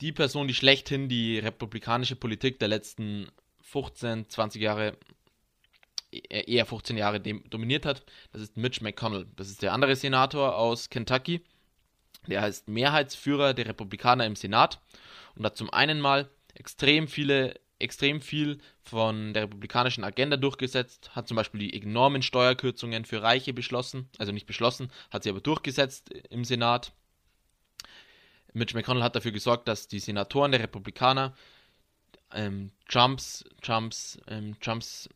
die 0.00 0.12
Person, 0.12 0.48
die 0.48 0.54
schlechthin 0.54 1.08
die 1.08 1.38
republikanische 1.38 2.16
Politik 2.16 2.58
der 2.58 2.68
letzten 2.68 3.28
15, 3.60 4.28
20 4.28 4.60
Jahre 4.60 4.96
eher 6.12 6.66
15 6.66 6.96
Jahre 6.96 7.20
dominiert 7.20 7.86
hat. 7.86 8.04
Das 8.32 8.42
ist 8.42 8.56
Mitch 8.56 8.82
McConnell. 8.82 9.26
Das 9.36 9.48
ist 9.48 9.62
der 9.62 9.72
andere 9.72 9.96
Senator 9.96 10.56
aus 10.56 10.90
Kentucky. 10.90 11.42
Der 12.26 12.42
heißt 12.42 12.68
Mehrheitsführer 12.68 13.54
der 13.54 13.66
Republikaner 13.66 14.26
im 14.26 14.36
Senat 14.36 14.80
und 15.36 15.44
hat 15.44 15.56
zum 15.56 15.70
einen 15.70 16.00
mal 16.00 16.28
extrem 16.54 17.08
viele, 17.08 17.58
extrem 17.78 18.20
viel 18.20 18.60
von 18.82 19.32
der 19.32 19.44
republikanischen 19.44 20.04
Agenda 20.04 20.36
durchgesetzt, 20.36 21.14
hat 21.14 21.28
zum 21.28 21.36
Beispiel 21.36 21.60
die 21.60 21.82
enormen 21.82 22.22
Steuerkürzungen 22.22 23.04
für 23.04 23.22
Reiche 23.22 23.54
beschlossen, 23.54 24.08
also 24.18 24.32
nicht 24.32 24.46
beschlossen, 24.46 24.90
hat 25.10 25.22
sie 25.22 25.30
aber 25.30 25.40
durchgesetzt 25.40 26.10
im 26.30 26.44
Senat. 26.44 26.92
Mitch 28.52 28.76
McConnell 28.76 29.04
hat 29.04 29.16
dafür 29.16 29.32
gesorgt, 29.32 29.68
dass 29.68 29.88
die 29.88 30.00
Senatoren 30.00 30.50
der 30.50 30.62
Republikaner 30.62 31.34
ähm, 32.32 32.70
Trumps, 32.88 33.44
Trumps, 33.62 34.18
ähm, 34.26 34.58
Trumps 34.60 35.08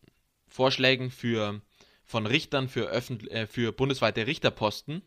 Vorschlägen 0.54 1.10
für, 1.10 1.60
von 2.04 2.26
Richtern 2.26 2.68
für, 2.68 2.88
äh, 2.92 3.46
für 3.48 3.72
bundesweite 3.72 4.28
Richterposten. 4.28 5.02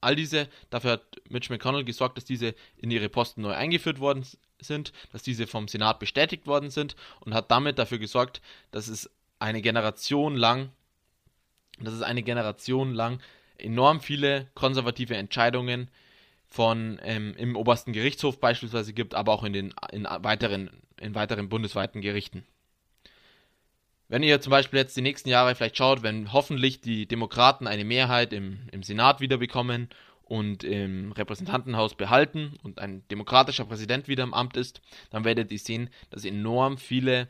All 0.00 0.16
diese, 0.16 0.48
dafür 0.70 0.92
hat 0.92 1.20
Mitch 1.28 1.52
McConnell 1.52 1.84
gesorgt, 1.84 2.16
dass 2.16 2.24
diese 2.24 2.54
in 2.78 2.90
ihre 2.90 3.10
Posten 3.10 3.42
neu 3.42 3.52
eingeführt 3.52 4.00
worden 4.00 4.24
sind, 4.58 4.94
dass 5.12 5.22
diese 5.22 5.46
vom 5.46 5.68
Senat 5.68 5.98
bestätigt 5.98 6.46
worden 6.46 6.70
sind 6.70 6.96
und 7.20 7.34
hat 7.34 7.50
damit 7.50 7.78
dafür 7.78 7.98
gesorgt, 7.98 8.40
dass 8.70 8.88
es 8.88 9.10
eine 9.38 9.60
Generation 9.60 10.34
lang, 10.34 10.70
dass 11.78 11.92
es 11.92 12.00
eine 12.00 12.22
Generation 12.22 12.94
lang 12.94 13.20
enorm 13.58 14.00
viele 14.00 14.48
konservative 14.54 15.14
Entscheidungen 15.14 15.90
von 16.48 16.98
ähm, 17.02 17.34
im 17.36 17.54
obersten 17.54 17.92
Gerichtshof 17.92 18.40
beispielsweise 18.40 18.94
gibt, 18.94 19.14
aber 19.14 19.34
auch 19.34 19.44
in 19.44 19.52
den 19.52 19.74
in 19.92 20.04
weiteren 20.04 20.70
in 20.98 21.14
weiteren 21.14 21.50
bundesweiten 21.50 22.00
Gerichten. 22.00 22.46
Wenn 24.10 24.24
ihr 24.24 24.40
zum 24.40 24.50
Beispiel 24.50 24.80
jetzt 24.80 24.96
die 24.96 25.02
nächsten 25.02 25.28
Jahre 25.28 25.54
vielleicht 25.54 25.76
schaut, 25.76 26.02
wenn 26.02 26.32
hoffentlich 26.32 26.80
die 26.80 27.06
Demokraten 27.06 27.68
eine 27.68 27.84
Mehrheit 27.84 28.32
im, 28.32 28.58
im 28.72 28.82
Senat 28.82 29.20
wiederbekommen 29.20 29.88
und 30.24 30.64
im 30.64 31.12
Repräsentantenhaus 31.12 31.94
behalten 31.94 32.54
und 32.64 32.80
ein 32.80 33.06
demokratischer 33.12 33.66
Präsident 33.66 34.08
wieder 34.08 34.24
im 34.24 34.34
Amt 34.34 34.56
ist, 34.56 34.82
dann 35.10 35.24
werdet 35.24 35.52
ihr 35.52 35.60
sehen, 35.60 35.90
dass 36.10 36.24
enorm 36.24 36.76
viele 36.76 37.28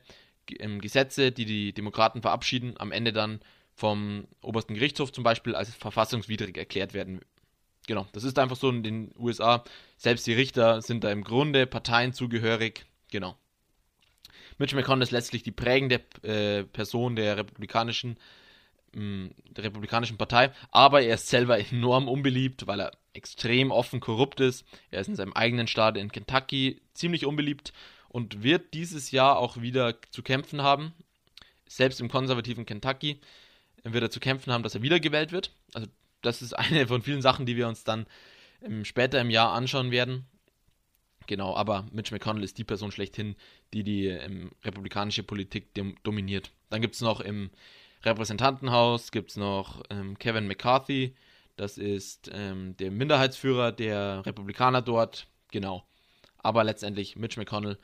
ähm, 0.58 0.80
Gesetze, 0.80 1.32
die 1.32 1.44
die 1.44 1.74
Demokraten 1.74 2.22
verabschieden, 2.22 2.72
am 2.78 2.92
Ende 2.92 3.12
dann 3.12 3.40
vom 3.74 4.26
obersten 4.40 4.72
Gerichtshof 4.72 5.12
zum 5.12 5.22
Beispiel 5.22 5.54
als 5.54 5.74
verfassungswidrig 5.74 6.56
erklärt 6.56 6.94
werden. 6.94 7.20
Genau, 7.88 8.06
das 8.12 8.24
ist 8.24 8.38
einfach 8.38 8.56
so 8.56 8.70
in 8.70 8.82
den 8.82 9.12
USA. 9.18 9.64
Selbst 9.98 10.26
die 10.26 10.32
Richter 10.32 10.80
sind 10.80 11.04
da 11.04 11.12
im 11.12 11.24
Grunde 11.24 11.66
Parteien 11.66 12.14
zugehörig. 12.14 12.86
Genau. 13.10 13.36
Mitch 14.60 14.76
McConnell 14.76 15.02
ist 15.02 15.10
letztlich 15.10 15.42
die 15.42 15.52
prägende 15.52 16.02
äh, 16.22 16.64
Person 16.64 17.16
der 17.16 17.38
republikanischen, 17.38 18.18
mh, 18.92 19.02
mm, 19.02 19.34
der 19.56 19.64
republikanischen 19.64 20.18
Partei, 20.18 20.52
aber 20.70 21.00
er 21.00 21.14
ist 21.14 21.28
selber 21.28 21.58
enorm 21.72 22.08
unbeliebt, 22.08 22.66
weil 22.66 22.80
er 22.80 22.92
extrem 23.14 23.70
offen 23.70 24.00
korrupt 24.00 24.38
ist. 24.40 24.66
Er 24.90 25.00
ist 25.00 25.08
in 25.08 25.16
seinem 25.16 25.32
eigenen 25.32 25.66
Staat 25.66 25.96
in 25.96 26.12
Kentucky 26.12 26.80
ziemlich 26.92 27.24
unbeliebt 27.24 27.72
und 28.10 28.42
wird 28.42 28.74
dieses 28.74 29.10
Jahr 29.10 29.38
auch 29.38 29.62
wieder 29.62 29.94
zu 30.10 30.22
kämpfen 30.22 30.62
haben. 30.62 30.92
selbst 31.66 32.00
im 32.00 32.10
konservativen 32.10 32.66
Kentucky 32.66 33.18
wird 33.82 34.04
er 34.04 34.10
zu 34.10 34.20
kämpfen 34.20 34.52
haben, 34.52 34.62
dass 34.62 34.74
er 34.74 34.82
wiedergewählt 34.82 35.32
wird. 35.32 35.52
Also 35.72 35.88
das 36.20 36.42
ist 36.42 36.52
eine 36.58 36.86
von 36.86 37.00
vielen 37.00 37.22
Sachen, 37.22 37.46
die 37.46 37.56
wir 37.56 37.66
uns 37.66 37.82
dann 37.84 38.06
ähm, 38.62 38.84
später 38.84 39.22
im 39.22 39.30
Jahr 39.30 39.52
anschauen 39.52 39.90
werden. 39.90 40.26
Genau, 41.30 41.54
aber 41.54 41.86
Mitch 41.92 42.12
McConnell 42.12 42.42
ist 42.42 42.58
die 42.58 42.64
Person 42.64 42.90
schlechthin, 42.90 43.36
die 43.72 43.84
die 43.84 44.06
ähm, 44.08 44.50
republikanische 44.64 45.22
Politik 45.22 45.68
dominiert. 46.02 46.50
Dann 46.70 46.80
gibt 46.80 46.96
es 46.96 47.02
noch 47.02 47.20
im 47.20 47.50
Repräsentantenhaus, 48.02 49.12
gibt 49.12 49.30
es 49.30 49.36
noch 49.36 49.80
ähm, 49.90 50.18
Kevin 50.18 50.48
McCarthy, 50.48 51.14
das 51.54 51.78
ist 51.78 52.32
ähm, 52.34 52.76
der 52.78 52.90
Minderheitsführer 52.90 53.70
der 53.70 54.26
Republikaner 54.26 54.82
dort, 54.82 55.28
genau. 55.52 55.84
Aber 56.38 56.64
letztendlich 56.64 57.14
Mitch 57.14 57.38
McConnell, 57.38 57.78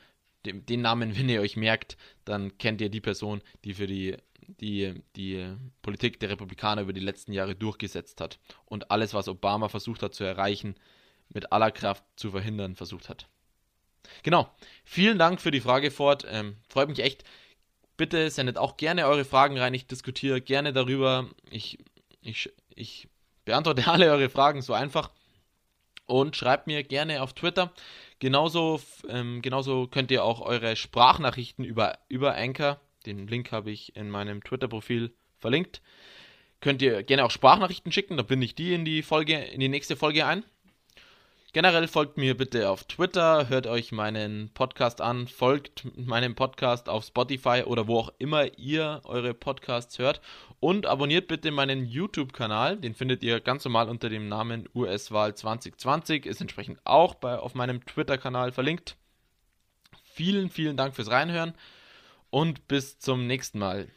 den, 0.45 0.65
den 0.65 0.81
Namen, 0.81 1.15
wenn 1.17 1.29
ihr 1.29 1.39
euch 1.39 1.55
merkt, 1.55 1.95
dann 2.25 2.57
kennt 2.57 2.81
ihr 2.81 2.89
die 2.89 2.99
Person, 2.99 3.41
die 3.63 3.75
für 3.75 3.87
die 3.87 4.17
die 4.59 4.93
die 5.15 5.55
Politik 5.81 6.19
der 6.19 6.31
Republikaner 6.31 6.81
über 6.81 6.91
die 6.91 6.99
letzten 6.99 7.31
Jahre 7.31 7.55
durchgesetzt 7.55 8.19
hat 8.19 8.39
und 8.65 8.91
alles, 8.91 9.13
was 9.13 9.29
Obama 9.29 9.69
versucht 9.69 10.03
hat 10.03 10.15
zu 10.15 10.25
erreichen, 10.25 10.75
mit 11.29 11.53
aller 11.53 11.71
Kraft 11.71 12.03
zu 12.17 12.31
verhindern 12.31 12.75
versucht 12.75 13.07
hat. 13.07 13.29
Genau. 14.23 14.49
Vielen 14.83 15.19
Dank 15.19 15.41
für 15.41 15.51
die 15.51 15.61
Frage, 15.61 15.91
Ford. 15.91 16.25
Ähm, 16.29 16.57
freut 16.69 16.89
mich 16.89 16.99
echt. 16.99 17.23
Bitte 17.97 18.29
sendet 18.29 18.57
auch 18.57 18.77
gerne 18.77 19.07
eure 19.07 19.25
Fragen 19.25 19.57
rein. 19.57 19.73
Ich 19.73 19.87
diskutiere 19.87 20.41
gerne 20.41 20.73
darüber. 20.73 21.29
Ich, 21.49 21.79
ich, 22.21 22.51
ich 22.75 23.07
beantworte 23.45 23.87
alle 23.91 24.11
eure 24.11 24.29
Fragen 24.29 24.61
so 24.61 24.73
einfach. 24.73 25.11
Und 26.05 26.35
schreibt 26.35 26.67
mir 26.67 26.83
gerne 26.83 27.21
auf 27.21 27.33
Twitter. 27.33 27.73
Genauso, 28.19 28.81
ähm, 29.09 29.41
genauso 29.41 29.87
könnt 29.87 30.09
ihr 30.09 30.23
auch 30.23 30.41
eure 30.41 30.75
Sprachnachrichten 30.75 31.65
über, 31.65 31.99
über 32.07 32.35
Anchor, 32.35 32.79
den 33.05 33.27
Link 33.27 33.51
habe 33.51 33.71
ich 33.71 33.95
in 33.95 34.09
meinem 34.09 34.43
Twitter-Profil 34.43 35.13
verlinkt, 35.37 35.81
könnt 36.59 36.81
ihr 36.81 37.03
gerne 37.03 37.25
auch 37.25 37.31
Sprachnachrichten 37.31 37.91
schicken. 37.91 38.17
Da 38.17 38.23
binde 38.23 38.45
ich 38.45 38.55
die 38.55 38.73
in 38.73 38.85
die 38.85 39.03
Folge, 39.03 39.35
in 39.35 39.59
die 39.59 39.69
nächste 39.69 39.95
Folge 39.95 40.25
ein. 40.25 40.43
Generell 41.53 41.87
folgt 41.87 42.17
mir 42.17 42.35
bitte 42.35 42.69
auf 42.69 42.83
Twitter, 42.83 43.47
hört 43.47 43.67
euch 43.67 43.93
meinen 43.93 44.49
Podcast 44.53 44.99
an, 44.99 45.29
folgt 45.29 45.85
meinem 45.97 46.35
Podcast 46.35 46.89
auf 46.89 47.05
Spotify 47.05 47.63
oder 47.65 47.87
wo 47.87 47.99
auch 47.99 48.13
immer 48.19 48.57
ihr 48.57 49.01
eure 49.05 49.33
Podcasts 49.33 49.97
hört 49.97 50.19
und 50.59 50.85
abonniert 50.85 51.29
bitte 51.29 51.51
meinen 51.51 51.85
YouTube-Kanal, 51.85 52.75
den 52.77 52.93
findet 52.93 53.23
ihr 53.23 53.39
ganz 53.39 53.63
normal 53.63 53.87
unter 53.87 54.09
dem 54.09 54.27
Namen 54.27 54.67
US-Wahl 54.75 55.35
2020, 55.35 56.25
ist 56.25 56.41
entsprechend 56.41 56.79
auch 56.83 57.15
bei, 57.15 57.39
auf 57.39 57.55
meinem 57.55 57.83
Twitter-Kanal 57.85 58.51
verlinkt. 58.51 58.97
Vielen, 60.03 60.49
vielen 60.49 60.75
Dank 60.75 60.95
fürs 60.95 61.09
Reinhören 61.09 61.53
und 62.29 62.67
bis 62.67 62.99
zum 62.99 63.25
nächsten 63.25 63.59
Mal. 63.59 63.87